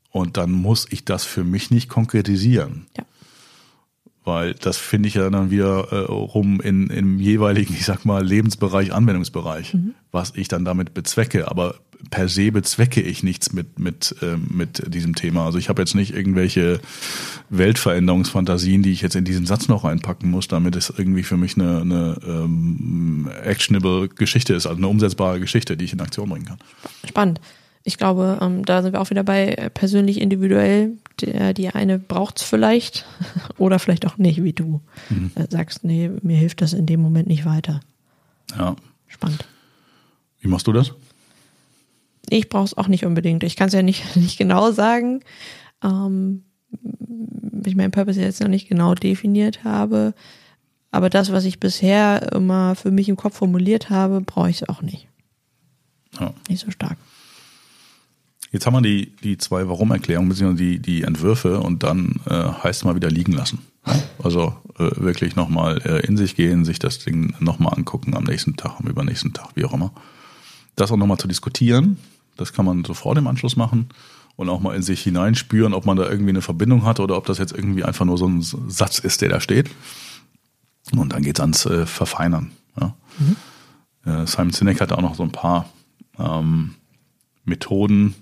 und 0.09 0.37
dann 0.37 0.51
muss 0.51 0.87
ich 0.89 1.05
das 1.05 1.25
für 1.25 1.43
mich 1.43 1.69
nicht 1.69 1.89
konkretisieren. 1.89 2.87
Ja. 2.97 3.03
Weil 4.23 4.53
das 4.55 4.77
finde 4.77 5.07
ich 5.07 5.15
ja 5.15 5.29
dann 5.29 5.51
wieder 5.51 5.91
äh, 5.91 5.99
rum 6.11 6.59
in, 6.59 6.87
im 6.87 7.19
jeweiligen, 7.19 7.73
ich 7.79 7.85
sag 7.85 8.03
mal, 8.03 8.25
Lebensbereich, 8.25 8.93
Anwendungsbereich, 8.93 9.75
mhm. 9.75 9.93
was 10.11 10.33
ich 10.35 10.47
dann 10.47 10.65
damit 10.65 10.93
bezwecke. 10.93 11.49
Aber 11.49 11.75
per 12.09 12.29
se 12.29 12.51
bezwecke 12.51 13.01
ich 13.01 13.23
nichts 13.23 13.53
mit, 13.53 13.79
mit, 13.79 14.15
äh, 14.21 14.37
mit 14.37 14.93
diesem 14.93 15.15
Thema. 15.15 15.45
Also 15.45 15.57
ich 15.57 15.69
habe 15.69 15.81
jetzt 15.81 15.95
nicht 15.95 16.13
irgendwelche 16.13 16.79
Weltveränderungsfantasien, 17.49 18.83
die 18.83 18.91
ich 18.91 19.01
jetzt 19.01 19.15
in 19.15 19.25
diesen 19.25 19.45
Satz 19.45 19.67
noch 19.67 19.83
reinpacken 19.83 20.29
muss, 20.29 20.47
damit 20.47 20.75
es 20.75 20.93
irgendwie 20.95 21.23
für 21.23 21.37
mich 21.37 21.55
eine, 21.55 21.81
eine 21.81 22.17
ähm, 22.25 23.29
actionable 23.43 24.09
Geschichte 24.09 24.53
ist, 24.53 24.65
also 24.65 24.77
eine 24.77 24.87
umsetzbare 24.87 25.39
Geschichte, 25.39 25.77
die 25.77 25.85
ich 25.85 25.93
in 25.93 26.01
Aktion 26.01 26.29
bringen 26.29 26.45
kann. 26.45 26.59
Spannend. 27.07 27.41
Ich 27.83 27.97
glaube, 27.97 28.39
ähm, 28.41 28.65
da 28.65 28.81
sind 28.81 28.91
wir 28.91 28.99
auch 28.99 29.09
wieder 29.09 29.23
bei 29.23 29.47
äh, 29.47 29.69
persönlich 29.69 30.19
individuell. 30.19 30.97
Der, 31.21 31.53
die 31.53 31.69
eine 31.69 31.99
braucht's 31.99 32.43
vielleicht 32.43 33.05
oder 33.57 33.79
vielleicht 33.79 34.05
auch 34.05 34.17
nicht, 34.17 34.43
wie 34.43 34.53
du 34.53 34.81
mhm. 35.09 35.31
Äh, 35.35 35.47
sagst, 35.49 35.83
nee, 35.83 36.11
mir 36.21 36.37
hilft 36.37 36.61
das 36.61 36.73
in 36.73 36.85
dem 36.85 37.01
Moment 37.01 37.27
nicht 37.27 37.45
weiter. 37.45 37.79
Ja. 38.57 38.75
Spannend. 39.07 39.47
Wie 40.41 40.49
machst 40.49 40.67
du 40.67 40.73
das? 40.73 40.93
Ich 42.29 42.49
brauche 42.49 42.65
es 42.65 42.77
auch 42.77 42.87
nicht 42.87 43.05
unbedingt. 43.05 43.43
Ich 43.43 43.55
kann 43.55 43.67
es 43.67 43.73
ja 43.73 43.81
nicht, 43.81 44.15
nicht 44.15 44.37
genau 44.37 44.71
sagen. 44.71 45.21
Ähm, 45.83 46.43
ich 47.65 47.75
meinen 47.75 47.91
Purpose 47.91 48.21
jetzt 48.21 48.41
noch 48.41 48.47
nicht 48.47 48.67
genau 48.67 48.95
definiert 48.95 49.63
habe. 49.63 50.13
Aber 50.91 51.09
das, 51.09 51.31
was 51.31 51.45
ich 51.45 51.59
bisher 51.59 52.31
immer 52.33 52.75
für 52.75 52.91
mich 52.91 53.09
im 53.09 53.17
Kopf 53.17 53.37
formuliert 53.37 53.89
habe, 53.89 54.21
brauche 54.21 54.49
ich 54.49 54.61
es 54.61 54.69
auch 54.69 54.81
nicht. 54.81 55.07
Ja. 56.19 56.33
Nicht 56.49 56.63
so 56.63 56.71
stark. 56.71 56.97
Jetzt 58.51 58.65
haben 58.65 58.73
wir 58.73 58.81
die, 58.81 59.13
die 59.23 59.37
zwei 59.37 59.67
Warum-Erklärungen, 59.67 60.29
beziehungsweise 60.29 60.63
die, 60.63 60.79
die 60.79 61.03
Entwürfe 61.03 61.59
und 61.59 61.83
dann 61.83 62.21
äh, 62.29 62.33
heißt 62.33 62.79
es 62.79 62.85
mal 62.85 62.95
wieder 62.95 63.11
liegen 63.11 63.33
lassen. 63.33 63.59
Also 64.23 64.55
äh, 64.79 64.89
wirklich 64.95 65.35
nochmal 65.35 65.81
äh, 65.85 66.05
in 66.05 66.17
sich 66.17 66.35
gehen, 66.35 66.65
sich 66.65 66.79
das 66.79 66.99
Ding 66.99 67.35
nochmal 67.39 67.73
angucken 67.75 68.15
am 68.15 68.23
nächsten 68.23 68.55
Tag, 68.55 68.79
am 68.79 68.87
übernächsten 68.87 69.33
Tag, 69.33 69.49
wie 69.55 69.65
auch 69.65 69.73
immer. 69.73 69.91
Das 70.75 70.91
auch 70.91 70.97
nochmal 70.97 71.17
zu 71.17 71.27
diskutieren, 71.27 71.97
das 72.37 72.53
kann 72.53 72.65
man 72.65 72.85
sofort 72.85 73.17
im 73.17 73.27
Anschluss 73.27 73.55
machen 73.55 73.89
und 74.35 74.49
auch 74.49 74.61
mal 74.61 74.75
in 74.75 74.83
sich 74.83 75.01
hineinspüren, 75.01 75.73
ob 75.73 75.85
man 75.85 75.97
da 75.97 76.09
irgendwie 76.09 76.29
eine 76.29 76.41
Verbindung 76.41 76.85
hat 76.85 76.99
oder 76.99 77.17
ob 77.17 77.25
das 77.25 77.39
jetzt 77.39 77.53
irgendwie 77.53 77.83
einfach 77.83 78.05
nur 78.05 78.17
so 78.17 78.27
ein 78.27 78.41
Satz 78.41 78.99
ist, 78.99 79.21
der 79.21 79.29
da 79.29 79.41
steht. 79.41 79.69
Und 80.95 81.13
dann 81.13 81.23
geht's 81.23 81.39
ans 81.39 81.65
äh, 81.65 81.85
Verfeinern. 81.85 82.51
Ja. 82.79 82.95
Mhm. 83.19 83.35
Äh, 84.09 84.27
Simon 84.27 84.51
Sinek 84.51 84.79
hatte 84.79 84.97
auch 84.97 85.01
noch 85.01 85.15
so 85.15 85.23
ein 85.23 85.31
paar 85.31 85.67
ähm, 86.17 86.75
Methoden, 87.43 88.15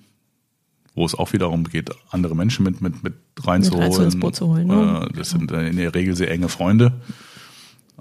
wo 0.96 1.06
es 1.06 1.14
auch 1.14 1.34
wiederum 1.34 1.66
geht, 1.66 1.92
andere 2.10 2.36
Menschen 2.36 2.64
mit, 2.64 2.82
mit, 2.82 3.04
mit 3.04 3.14
reinzuholen. 3.44 3.90
Mit 3.90 4.00
ins 4.00 4.20
Boot 4.20 4.36
zu 4.36 4.48
holen, 4.48 4.68
ne? 4.68 5.08
äh, 5.10 5.14
das 5.14 5.32
sind 5.32 5.52
in 5.52 5.76
der 5.76 5.94
Regel 5.94 6.16
sehr 6.16 6.32
enge 6.32 6.48
Freunde. 6.48 6.94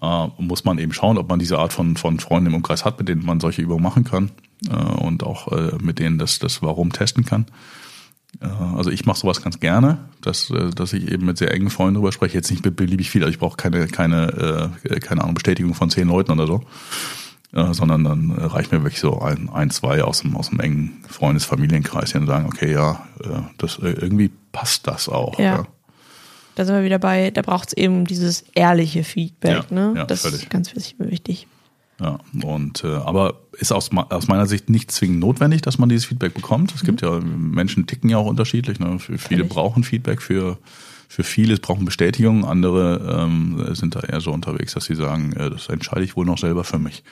Äh, 0.05 0.29
muss 0.39 0.65
man 0.65 0.79
eben 0.79 0.93
schauen, 0.93 1.19
ob 1.19 1.29
man 1.29 1.39
diese 1.39 1.59
Art 1.59 1.73
von, 1.73 1.97
von 1.97 2.19
Freunden 2.19 2.49
im 2.49 2.55
Umkreis 2.55 2.85
hat, 2.85 2.99
mit 2.99 3.09
denen 3.09 3.25
man 3.25 3.41
solche 3.41 3.63
Übungen 3.63 3.83
machen 3.83 4.05
kann 4.05 4.31
äh, 4.69 4.75
und 4.75 5.23
auch 5.23 5.51
äh, 5.53 5.77
mit 5.81 5.99
denen 5.99 6.19
das, 6.19 6.39
das 6.39 6.63
Warum 6.63 6.93
testen 6.93 7.25
kann. 7.25 7.47
Äh, 8.41 8.47
also 8.47 8.91
ich 8.91 9.07
mache 9.07 9.21
sowas 9.21 9.41
ganz 9.43 9.61
gerne, 9.61 9.99
dass, 10.21 10.51
äh, 10.51 10.71
dass 10.71 10.93
ich 10.93 11.11
eben 11.11 11.25
mit 11.25 11.39
sehr 11.39 11.53
engen 11.53 11.71
Freunden 11.71 11.95
drüber 11.95 12.13
spreche. 12.13 12.35
Jetzt 12.35 12.51
nicht 12.51 12.63
beliebig 12.77 13.11
viel, 13.11 13.23
also 13.23 13.33
ich 13.33 13.39
brauche 13.39 13.57
keine, 13.57 13.87
keine, 13.87 14.73
äh, 14.85 15.01
keine 15.01 15.23
Ahnung, 15.23 15.35
Bestätigung 15.35 15.75
von 15.75 15.91
zehn 15.91 16.09
Leuten 16.09 16.33
oder 16.33 16.47
so. 16.47 16.63
Sondern 17.57 18.03
dann 18.03 18.33
reicht 18.33 18.73
mir 18.73 18.83
wirklich 18.83 18.99
so 18.99 19.21
ein, 19.21 19.49
ein 19.49 19.71
zwei 19.71 20.03
aus 20.03 20.23
dem, 20.23 20.37
aus 20.37 20.51
dem 20.51 20.59
engen 20.59 21.05
Freundes-Familienkreis, 21.09 22.09
die 22.09 22.15
dann 22.15 22.27
sagen, 22.27 22.47
okay, 22.47 22.73
ja, 22.73 23.07
das, 23.59 23.79
irgendwie 23.79 24.33
passt 24.51 24.89
das 24.89 25.09
auch. 25.09 25.39
Ja. 25.39 25.45
ja. 25.45 25.67
Da 26.55 26.65
sind 26.65 26.75
wir 26.77 26.85
wieder 26.85 26.99
bei, 26.99 27.31
da 27.31 27.43
braucht 27.43 27.69
es 27.69 27.73
eben 27.75 28.05
dieses 28.05 28.45
ehrliche 28.55 29.05
Feedback, 29.05 29.65
ja, 29.71 29.75
ne? 29.75 29.95
Ja, 29.97 30.05
das 30.05 30.23
völlig. 30.23 30.43
ist 30.43 30.51
ganz 30.51 30.73
wichtig. 30.99 31.47
Ja, 32.01 32.19
und 32.43 32.83
äh, 32.83 32.89
aber 32.89 33.41
ist 33.53 33.73
aus, 33.73 33.91
aus 33.93 34.27
meiner 34.27 34.47
Sicht 34.47 34.69
nicht 34.69 34.91
zwingend 34.91 35.21
notwendig, 35.21 35.63
dass 35.63 35.79
man 35.79 35.89
dieses 35.89 36.07
Feedback 36.07 36.35
bekommt. 36.35 36.75
Es 36.75 36.83
mhm. 36.83 36.87
gibt 36.87 37.03
ja 37.03 37.21
Menschen 37.21 37.87
ticken 37.87 38.11
ja 38.11 38.19
auch 38.19 38.27
unterschiedlich. 38.27 38.81
Ne? 38.81 38.99
Viele 38.99 39.19
Völlig. 39.19 39.49
brauchen 39.49 39.85
Feedback 39.85 40.21
für 40.21 40.59
für 41.15 41.23
viele 41.23 41.57
brauchen 41.59 41.85
Bestätigung, 41.85 42.45
andere 42.45 43.23
ähm, 43.23 43.73
sind 43.77 43.95
da 43.95 44.01
eher 44.01 44.21
so 44.21 44.33
unterwegs, 44.33 44.75
dass 44.75 44.87
sie 44.87 44.97
sagen, 44.97 45.33
äh, 45.35 45.49
das 45.49 45.69
entscheide 45.69 46.03
ich 46.03 46.17
wohl 46.17 46.27
noch 46.27 46.39
selber 46.39 46.65
für 46.65 46.81
mich. 46.81 47.05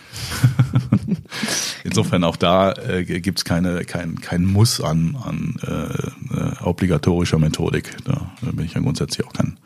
Insofern 1.85 2.25
auch 2.25 2.35
da 2.35 2.73
äh, 2.73 3.05
gibt 3.05 3.39
es 3.39 3.45
keine, 3.45 3.85
kein, 3.85 4.21
kein 4.21 4.45
Muss 4.45 4.81
an, 4.81 5.17
an 5.23 5.55
äh, 5.63 6.37
äh, 6.37 6.65
obligatorischer 6.65 7.39
Methodik. 7.39 7.97
Da, 8.05 8.33
da 8.41 8.51
bin 8.51 8.65
ich 8.65 8.75
ja 8.75 8.81
grundsätzlich 8.81 9.25
auch 9.25 9.33
kein, 9.33 9.57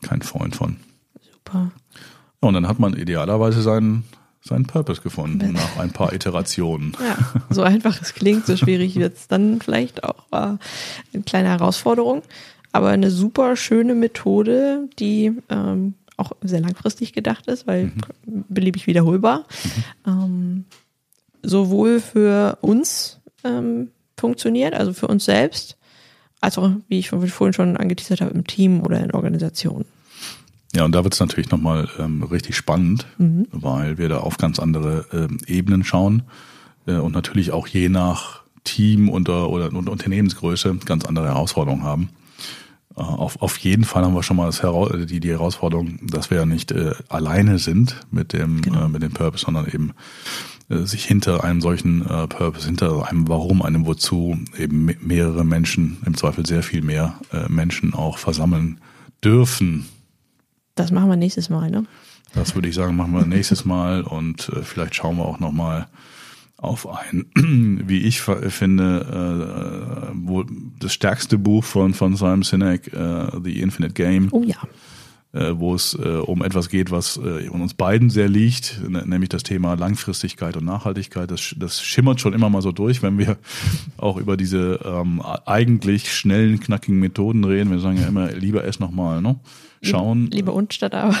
kein 0.00 0.22
Freund 0.22 0.56
von. 0.56 0.78
Super. 1.30 1.70
Und 2.40 2.54
dann 2.54 2.66
hat 2.66 2.78
man 2.78 2.94
idealerweise 2.94 3.60
seinen, 3.60 4.04
seinen 4.40 4.64
Purpose 4.64 5.02
gefunden 5.02 5.52
nach 5.52 5.76
ein 5.76 5.90
paar 5.90 6.14
Iterationen. 6.14 6.96
Ja, 6.98 7.18
so 7.50 7.60
einfach 7.60 8.00
es 8.00 8.14
klingt, 8.14 8.46
so 8.46 8.56
schwierig 8.56 8.96
wird 8.96 9.18
es 9.18 9.28
dann 9.28 9.60
vielleicht 9.60 10.02
auch. 10.02 10.24
War 10.30 10.58
eine 11.12 11.22
kleine 11.24 11.50
Herausforderung. 11.50 12.22
Aber 12.72 12.88
eine 12.88 13.10
super 13.10 13.56
schöne 13.56 13.94
Methode, 13.94 14.88
die 14.98 15.32
ähm, 15.48 15.94
auch 16.16 16.32
sehr 16.42 16.60
langfristig 16.60 17.12
gedacht 17.12 17.46
ist, 17.46 17.66
weil 17.66 17.86
mhm. 17.86 18.44
beliebig 18.48 18.86
wiederholbar. 18.86 19.46
Mhm. 20.06 20.12
Ähm, 20.12 20.64
sowohl 21.42 22.00
für 22.00 22.58
uns 22.60 23.20
ähm, 23.44 23.88
funktioniert, 24.16 24.74
also 24.74 24.92
für 24.92 25.08
uns 25.08 25.24
selbst, 25.24 25.76
als 26.40 26.58
auch, 26.58 26.70
wie 26.88 26.98
ich 26.98 27.10
vorhin 27.10 27.52
schon 27.52 27.76
angeteasert 27.76 28.20
habe, 28.20 28.32
im 28.32 28.46
Team 28.46 28.82
oder 28.82 29.02
in 29.02 29.12
Organisationen. 29.12 29.86
Ja, 30.74 30.84
und 30.84 30.92
da 30.92 31.02
wird 31.02 31.14
es 31.14 31.20
natürlich 31.20 31.50
nochmal 31.50 31.88
ähm, 31.98 32.22
richtig 32.22 32.54
spannend, 32.56 33.06
mhm. 33.18 33.46
weil 33.50 33.98
wir 33.98 34.08
da 34.08 34.18
auf 34.18 34.38
ganz 34.38 34.58
andere 34.58 35.06
ähm, 35.12 35.38
Ebenen 35.46 35.82
schauen 35.82 36.22
äh, 36.86 36.94
und 36.94 37.12
natürlich 37.12 37.50
auch 37.50 37.66
je 37.66 37.88
nach 37.88 38.42
Team 38.62 39.08
oder, 39.08 39.50
oder, 39.50 39.72
oder 39.74 39.90
Unternehmensgröße 39.90 40.76
ganz 40.84 41.04
andere 41.04 41.26
Herausforderungen 41.26 41.82
haben. 41.82 42.10
Äh, 42.96 43.00
auf, 43.02 43.40
auf 43.42 43.56
jeden 43.58 43.84
Fall 43.84 44.04
haben 44.04 44.14
wir 44.14 44.22
schon 44.22 44.36
mal 44.36 44.46
das 44.46 44.62
die, 45.06 45.20
die 45.20 45.30
Herausforderung, 45.30 45.98
dass 46.02 46.30
wir 46.30 46.38
ja 46.38 46.46
nicht 46.46 46.72
äh, 46.72 46.94
alleine 47.08 47.58
sind 47.58 48.00
mit 48.10 48.32
dem, 48.32 48.62
genau. 48.62 48.86
äh, 48.86 48.88
mit 48.88 49.02
dem 49.02 49.12
Purpose, 49.12 49.44
sondern 49.44 49.66
eben 49.66 49.92
äh, 50.68 50.78
sich 50.86 51.04
hinter 51.04 51.44
einem 51.44 51.60
solchen 51.60 52.06
äh, 52.06 52.26
Purpose, 52.26 52.66
hinter 52.66 53.08
einem 53.08 53.28
Warum, 53.28 53.62
einem 53.62 53.86
Wozu 53.86 54.38
eben 54.56 54.90
mehrere 55.00 55.44
Menschen, 55.44 55.98
im 56.06 56.16
Zweifel 56.16 56.46
sehr 56.46 56.62
viel 56.62 56.82
mehr 56.82 57.14
äh, 57.32 57.48
Menschen 57.48 57.94
auch 57.94 58.18
versammeln 58.18 58.80
dürfen. 59.24 59.86
Das 60.74 60.92
machen 60.92 61.08
wir 61.08 61.16
nächstes 61.16 61.50
Mal, 61.50 61.70
ne? 61.70 61.84
Das 62.34 62.54
würde 62.54 62.68
ich 62.68 62.76
sagen, 62.76 62.96
machen 62.96 63.12
wir 63.12 63.26
nächstes 63.26 63.64
Mal 63.64 64.02
und 64.02 64.48
äh, 64.50 64.62
vielleicht 64.62 64.94
schauen 64.94 65.16
wir 65.16 65.24
auch 65.24 65.40
nochmal 65.40 65.88
auf 66.60 66.86
ein, 66.86 67.26
wie 67.86 68.02
ich 68.02 68.20
finde, 68.20 70.10
äh, 70.10 70.12
wo 70.14 70.44
das 70.78 70.92
stärkste 70.92 71.38
Buch 71.38 71.64
von, 71.64 71.94
von 71.94 72.16
Simon 72.16 72.42
Sinek, 72.42 72.92
äh, 72.92 73.26
The 73.42 73.60
Infinite 73.60 73.94
Game. 73.94 74.28
Oh 74.30 74.42
ja 74.42 74.56
wo 75.32 75.74
es 75.74 75.94
äh, 75.94 76.16
um 76.16 76.42
etwas 76.42 76.68
geht, 76.68 76.90
was 76.90 77.16
äh, 77.16 77.48
uns 77.48 77.74
beiden 77.74 78.10
sehr 78.10 78.28
liegt, 78.28 78.80
nämlich 78.88 79.28
das 79.28 79.44
Thema 79.44 79.74
Langfristigkeit 79.74 80.56
und 80.56 80.64
Nachhaltigkeit. 80.64 81.30
Das, 81.30 81.54
das 81.56 81.82
schimmert 81.82 82.20
schon 82.20 82.32
immer 82.32 82.50
mal 82.50 82.62
so 82.62 82.72
durch, 82.72 83.02
wenn 83.02 83.16
wir 83.18 83.36
auch 83.96 84.16
über 84.16 84.36
diese 84.36 84.80
ähm, 84.84 85.22
eigentlich 85.46 86.12
schnellen, 86.12 86.58
knackigen 86.58 86.98
Methoden 86.98 87.44
reden. 87.44 87.70
Wir 87.70 87.78
sagen 87.78 87.98
ja 87.98 88.08
immer, 88.08 88.32
lieber 88.32 88.64
erst 88.64 88.80
nochmal, 88.80 89.22
ne? 89.22 89.38
Schauen. 89.82 90.30
Lieber 90.30 90.52
und 90.52 90.74
statt 90.74 90.94
aber. 90.94 91.16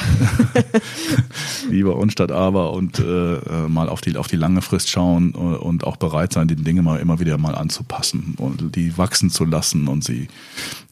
lieber 1.70 1.96
und 1.96 2.12
statt 2.12 2.30
aber 2.30 2.74
und 2.74 2.98
äh, 2.98 3.36
äh, 3.36 3.68
mal 3.68 3.88
auf 3.88 4.02
die, 4.02 4.18
auf 4.18 4.26
die 4.26 4.36
lange 4.36 4.60
Frist 4.60 4.90
schauen 4.90 5.30
und 5.32 5.84
auch 5.84 5.96
bereit 5.96 6.34
sein, 6.34 6.46
die 6.46 6.56
Dinge 6.56 6.82
mal 6.82 7.00
immer 7.00 7.20
wieder 7.20 7.38
mal 7.38 7.54
anzupassen 7.54 8.34
und 8.36 8.76
die 8.76 8.98
wachsen 8.98 9.30
zu 9.30 9.46
lassen 9.46 9.88
und 9.88 10.04
sie 10.04 10.28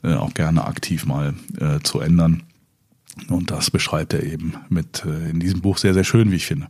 äh, 0.02 0.14
auch 0.14 0.32
gerne 0.32 0.64
aktiv 0.64 1.04
mal 1.04 1.34
äh, 1.60 1.80
zu 1.80 2.00
ändern. 2.00 2.42
Und 3.28 3.50
das 3.50 3.70
beschreibt 3.70 4.12
er 4.14 4.22
eben 4.22 4.54
mit 4.68 5.04
äh, 5.04 5.30
in 5.30 5.40
diesem 5.40 5.60
Buch 5.60 5.78
sehr, 5.78 5.94
sehr 5.94 6.04
schön, 6.04 6.30
wie 6.30 6.36
ich 6.36 6.46
finde. 6.46 6.68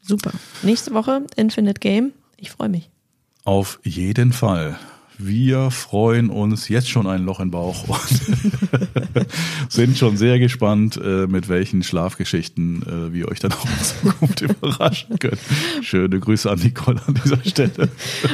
Super. 0.00 0.32
Nächste 0.62 0.92
Woche 0.94 1.26
Infinite 1.36 1.80
Game. 1.80 2.12
Ich 2.36 2.50
freue 2.50 2.68
mich. 2.68 2.90
Auf 3.44 3.78
jeden 3.84 4.32
Fall. 4.32 4.78
Wir 5.18 5.70
freuen 5.70 6.30
uns 6.30 6.68
jetzt 6.68 6.88
schon 6.88 7.06
ein 7.06 7.24
Loch 7.24 7.38
im 7.38 7.50
Bauch 7.52 7.86
und 7.86 9.26
sind 9.68 9.96
schon 9.96 10.16
sehr 10.16 10.38
gespannt, 10.38 10.96
äh, 10.96 11.26
mit 11.28 11.48
welchen 11.48 11.82
Schlafgeschichten 11.82 12.82
äh, 12.82 13.12
wir 13.12 13.28
euch 13.28 13.38
dann 13.38 13.52
auch 13.52 13.64
in 13.64 13.84
Zukunft 13.84 14.40
überraschen 14.40 15.18
können. 15.18 15.38
Schöne 15.82 16.18
Grüße 16.18 16.50
an 16.50 16.58
Nicole 16.58 17.00
an 17.06 17.14
dieser 17.22 17.44
Stelle. 17.44 17.88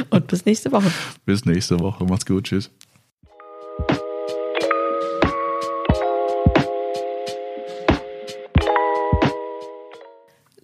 Und 0.09 0.27
bis 0.27 0.45
nächste 0.45 0.71
Woche. 0.71 0.91
Bis 1.25 1.45
nächste 1.45 1.79
Woche. 1.79 2.05
Macht's 2.05 2.25
gut. 2.25 2.45
Tschüss. 2.45 2.71